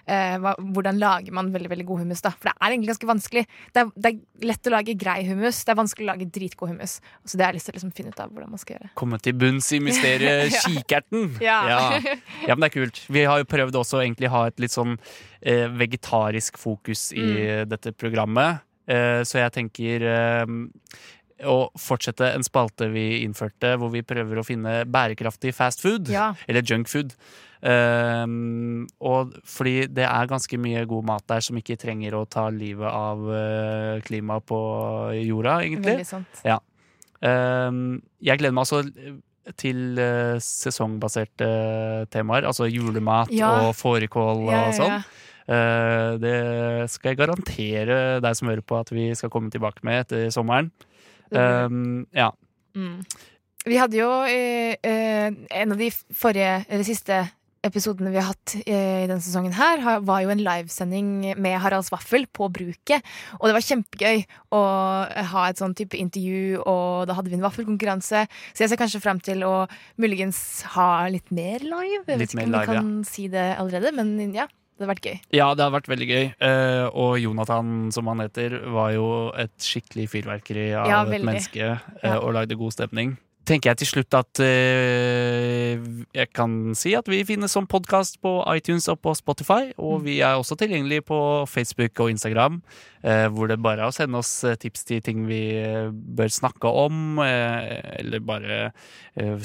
Eh, 0.06 0.36
hva, 0.42 0.54
hvordan 0.60 0.98
lager 1.00 1.34
man 1.36 1.52
veldig 1.54 1.70
veldig 1.72 1.86
god 1.88 2.02
hummus. 2.04 2.22
da 2.24 2.32
For 2.34 2.50
det 2.50 2.54
er 2.58 2.72
egentlig 2.74 2.92
ganske 2.94 3.10
vanskelig. 3.12 3.44
Det 3.74 3.82
er, 3.84 3.92
det 3.96 4.12
er 4.12 4.50
lett 4.52 4.70
å 4.70 4.74
lage 4.76 4.96
grei 5.00 5.18
hummus. 5.28 5.62
Det 5.66 5.74
er 5.74 5.80
vanskelig 5.82 6.06
å 6.06 6.10
lage 6.12 6.28
dritgod 6.38 6.72
hummus. 6.74 6.98
Så 7.24 7.36
det 7.38 7.46
har 7.46 7.52
jeg 7.54 7.60
lyst 7.60 7.70
til 7.70 7.76
å 7.76 7.78
liksom, 7.80 7.94
finne 7.96 8.14
ut 8.14 8.20
av 8.24 8.32
hvordan 8.34 8.52
man 8.56 8.62
skal 8.62 8.78
gjøre. 8.78 8.92
Komme 8.98 9.20
til 9.22 9.36
bunns 9.38 9.72
i 9.76 9.82
mysteriet 9.84 10.52
Ja. 10.56 10.62
kikerten. 10.66 11.30
Ja. 11.46 11.58
ja. 11.70 12.16
Ja, 12.46 12.54
men 12.54 12.64
det 12.66 12.70
er 12.72 12.76
kult. 12.80 13.02
Vi 13.12 13.24
har 13.28 13.40
jo 13.42 13.48
prøvd 13.48 13.76
også 13.82 14.00
egentlig 14.02 14.30
ha 14.32 14.46
et 14.48 14.60
litt 14.62 14.72
sånn 14.74 14.96
eh, 15.42 15.66
vegetarisk 15.72 16.58
fokus 16.60 17.10
i 17.14 17.24
Mm. 17.26 17.68
dette 17.68 17.92
programmet. 17.98 18.62
Eh, 18.88 19.20
så 19.26 19.40
jeg 19.40 19.52
tenker 19.56 20.02
eh, 20.06 20.46
å 21.44 21.56
fortsette 21.76 22.30
en 22.32 22.44
spalte 22.46 22.88
vi 22.92 23.22
innførte, 23.26 23.74
hvor 23.76 23.90
vi 23.92 24.00
prøver 24.06 24.38
å 24.40 24.44
finne 24.46 24.78
bærekraftig 24.88 25.52
fast 25.56 25.82
food. 25.84 26.08
Ja. 26.08 26.30
Eller 26.48 26.64
junk 26.64 26.88
food. 26.88 27.12
Um, 27.66 28.84
og 29.00 29.32
fordi 29.48 29.86
det 29.90 30.04
er 30.06 30.28
ganske 30.30 30.58
mye 30.60 30.84
god 30.88 31.06
mat 31.08 31.24
der 31.28 31.42
som 31.44 31.56
ikke 31.58 31.76
trenger 31.80 32.14
å 32.18 32.24
ta 32.30 32.46
livet 32.52 32.88
av 32.88 33.22
uh, 33.26 34.00
klimaet 34.06 34.46
på 34.48 34.58
jorda, 35.24 35.58
egentlig. 35.64 35.96
Veldig 35.98 36.08
sant. 36.08 36.42
Um, 37.24 38.02
jeg 38.20 38.38
gleder 38.38 38.54
meg 38.54 38.66
altså 38.66 38.82
til 39.60 39.96
uh, 39.98 40.36
sesongbaserte 40.42 41.48
temaer, 42.12 42.46
altså 42.48 42.68
julemat 42.70 43.32
Ja. 43.34 43.52
og 43.66 43.76
fårikål 43.78 44.44
og 44.46 44.52
Ja, 44.52 44.66
ja, 44.66 44.66
ja. 44.66 44.76
sånn. 44.80 45.06
Uh, 45.46 46.10
det 46.18 46.36
skal 46.90 47.12
jeg 47.12 47.20
garantere 47.20 47.98
deg 48.20 48.34
som 48.36 48.48
hører 48.50 48.64
på 48.66 48.78
at 48.80 48.90
vi 48.90 49.08
skal 49.14 49.30
komme 49.30 49.50
tilbake 49.54 49.84
med 49.86 50.04
etter 50.06 50.28
sommeren. 50.34 50.72
Um, 51.30 52.06
ja. 52.14 52.30
Mm. 52.76 53.00
Vi 53.66 53.80
hadde 53.80 53.98
jo 53.98 54.10
eh, 54.30 54.76
eh, 54.78 55.32
en 55.60 55.74
av 55.74 55.80
de 55.80 55.88
forrige, 55.90 56.60
eller 56.68 56.86
siste 56.86 57.24
episodene 57.66 58.12
vi 58.14 58.20
har 58.20 58.28
hatt 58.28 58.52
eh, 58.60 59.02
i 59.02 59.08
denne 59.08 59.22
sesongen 59.24 59.56
her, 59.56 59.82
var 60.06 60.20
jo 60.22 60.30
en 60.30 60.42
livesending 60.44 61.08
med 61.42 61.58
Haralds 61.64 61.90
Vaffel 61.90 62.28
på 62.30 62.46
Bruket. 62.54 63.02
Og 63.40 63.48
det 63.48 63.56
var 63.56 63.66
kjempegøy 63.66 64.22
å 64.54 64.60
ha 65.32 65.46
et 65.48 65.58
sånn 65.58 65.74
type 65.78 65.98
intervju, 65.98 66.60
og 66.62 67.08
da 67.10 67.16
hadde 67.18 67.32
vi 67.32 67.40
en 67.40 67.46
vaffelkonkurranse. 67.46 68.22
Så 68.52 68.64
jeg 68.64 68.70
ser 68.70 68.80
kanskje 68.80 69.02
fram 69.02 69.22
til 69.24 69.42
å 69.46 69.54
muligens 69.98 70.38
ha 70.76 71.08
litt 71.10 71.34
mer 71.34 71.66
live. 71.66 72.04
Jeg 72.06 72.22
vet 72.22 72.28
ikke 72.30 72.44
mer 72.44 72.46
om 72.46 72.56
live, 72.60 72.68
vi 72.70 72.78
kan 72.78 72.94
si 73.10 73.26
det 73.32 73.48
allerede, 73.56 73.94
men 73.98 74.14
ja. 74.36 74.46
Det 74.76 74.84
hadde 74.84 74.92
vært 74.92 75.06
gøy. 75.08 75.20
ja, 75.32 75.46
det 75.56 75.64
har 75.64 75.70
vært 75.72 75.86
veldig 75.88 76.06
gøy. 76.10 76.24
Uh, 76.36 76.86
og 76.92 77.12
Jonathan, 77.22 77.68
som 77.96 78.10
han 78.12 78.20
heter, 78.20 78.58
var 78.74 78.90
jo 78.92 79.06
et 79.40 79.54
skikkelig 79.64 80.10
fyrverkeri 80.12 80.66
av 80.76 80.90
Ja, 80.90 80.98
et 81.08 81.24
menneske 81.24 81.70
uh, 81.80 82.18
og 82.18 82.34
lagde 82.36 82.58
god 82.60 82.76
stemning. 82.76 83.14
Tenker 83.46 83.70
jeg 83.70 83.78
til 83.82 83.88
slutt 83.92 84.16
at 84.18 84.40
uh, 84.42 85.84
jeg 86.16 86.30
kan 86.34 86.74
si 86.74 86.96
at 86.98 87.06
vi 87.06 87.20
finnes 87.28 87.52
som 87.54 87.68
podkast 87.70 88.18
på 88.24 88.40
iTunes 88.56 88.88
og 88.90 88.98
på 89.04 89.14
Spotify. 89.14 89.70
Og 89.78 90.02
vi 90.06 90.18
er 90.18 90.34
også 90.34 90.58
tilgjengelige 90.58 91.04
på 91.06 91.18
Facebook 91.46 92.02
og 92.02 92.10
Instagram, 92.10 92.58
uh, 93.06 93.26
hvor 93.30 93.46
det 93.50 93.60
bare 93.62 93.84
er 93.84 93.92
å 93.92 93.94
sende 93.94 94.18
oss 94.18 94.32
uh, 94.42 94.56
tips 94.58 94.82
til 94.88 95.04
ting 95.06 95.24
vi 95.30 95.40
uh, 95.62 95.92
bør 95.94 96.32
snakke 96.32 96.74
om, 96.86 97.20
eller 97.22 98.20
bare 98.26 98.58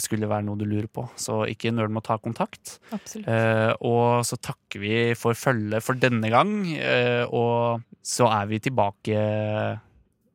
skulle 0.02 0.28
være 0.28 0.44
noe 0.48 0.60
du 0.60 0.66
lurer 0.68 0.90
på. 0.92 1.06
Så 1.20 1.44
ikke 1.52 1.72
nøl 1.74 1.92
med 1.92 2.02
å 2.04 2.08
ta 2.10 2.18
kontakt. 2.22 2.78
Eh, 2.92 3.72
og 3.88 4.26
så 4.28 4.38
takker 4.42 4.82
vi 4.82 4.96
for 5.20 5.38
følget 5.38 5.86
for 5.86 6.00
denne 6.00 6.32
gang. 6.34 6.52
eh, 6.76 7.24
og 7.28 7.82
så 8.04 8.28
er 8.32 8.50
vi 8.50 8.60
tilbake 8.60 9.22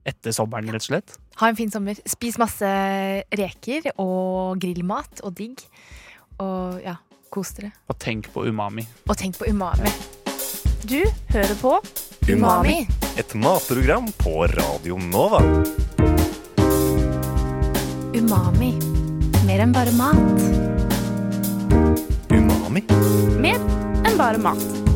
etter 0.07 0.35
sommeren, 0.35 0.71
rett 0.73 0.87
og 0.87 0.91
slett. 0.91 1.17
Ha 1.41 1.51
en 1.51 1.59
fin 1.59 1.73
sommer. 1.73 1.99
Spis 2.09 2.39
masse 2.41 2.71
reker 3.37 3.91
og 3.99 4.61
grillmat 4.63 5.25
og 5.27 5.35
digg. 5.39 5.67
Og 6.43 6.81
ja, 6.85 6.97
kos 7.33 7.55
dere. 7.59 7.73
Og 7.91 7.99
tenk 8.03 8.31
på 8.35 8.47
umami. 8.49 8.87
Og 9.09 9.17
tenk 9.19 9.39
på 9.41 9.51
umami. 9.51 9.93
Du 10.87 11.01
hører 11.35 11.57
på 11.59 11.79
Umami. 12.27 12.89
Et 13.19 13.35
matprogram 13.35 14.09
på 14.19 14.47
Radio 14.51 14.97
Nova. 14.99 15.39
Umami. 18.15 18.73
Mer 19.47 19.63
enn 19.63 19.75
bare 19.75 19.95
mat. 19.95 20.19
Umami. 22.35 22.83
Mer 23.39 23.63
enn 24.03 24.19
bare 24.19 24.43
mat. 24.43 24.96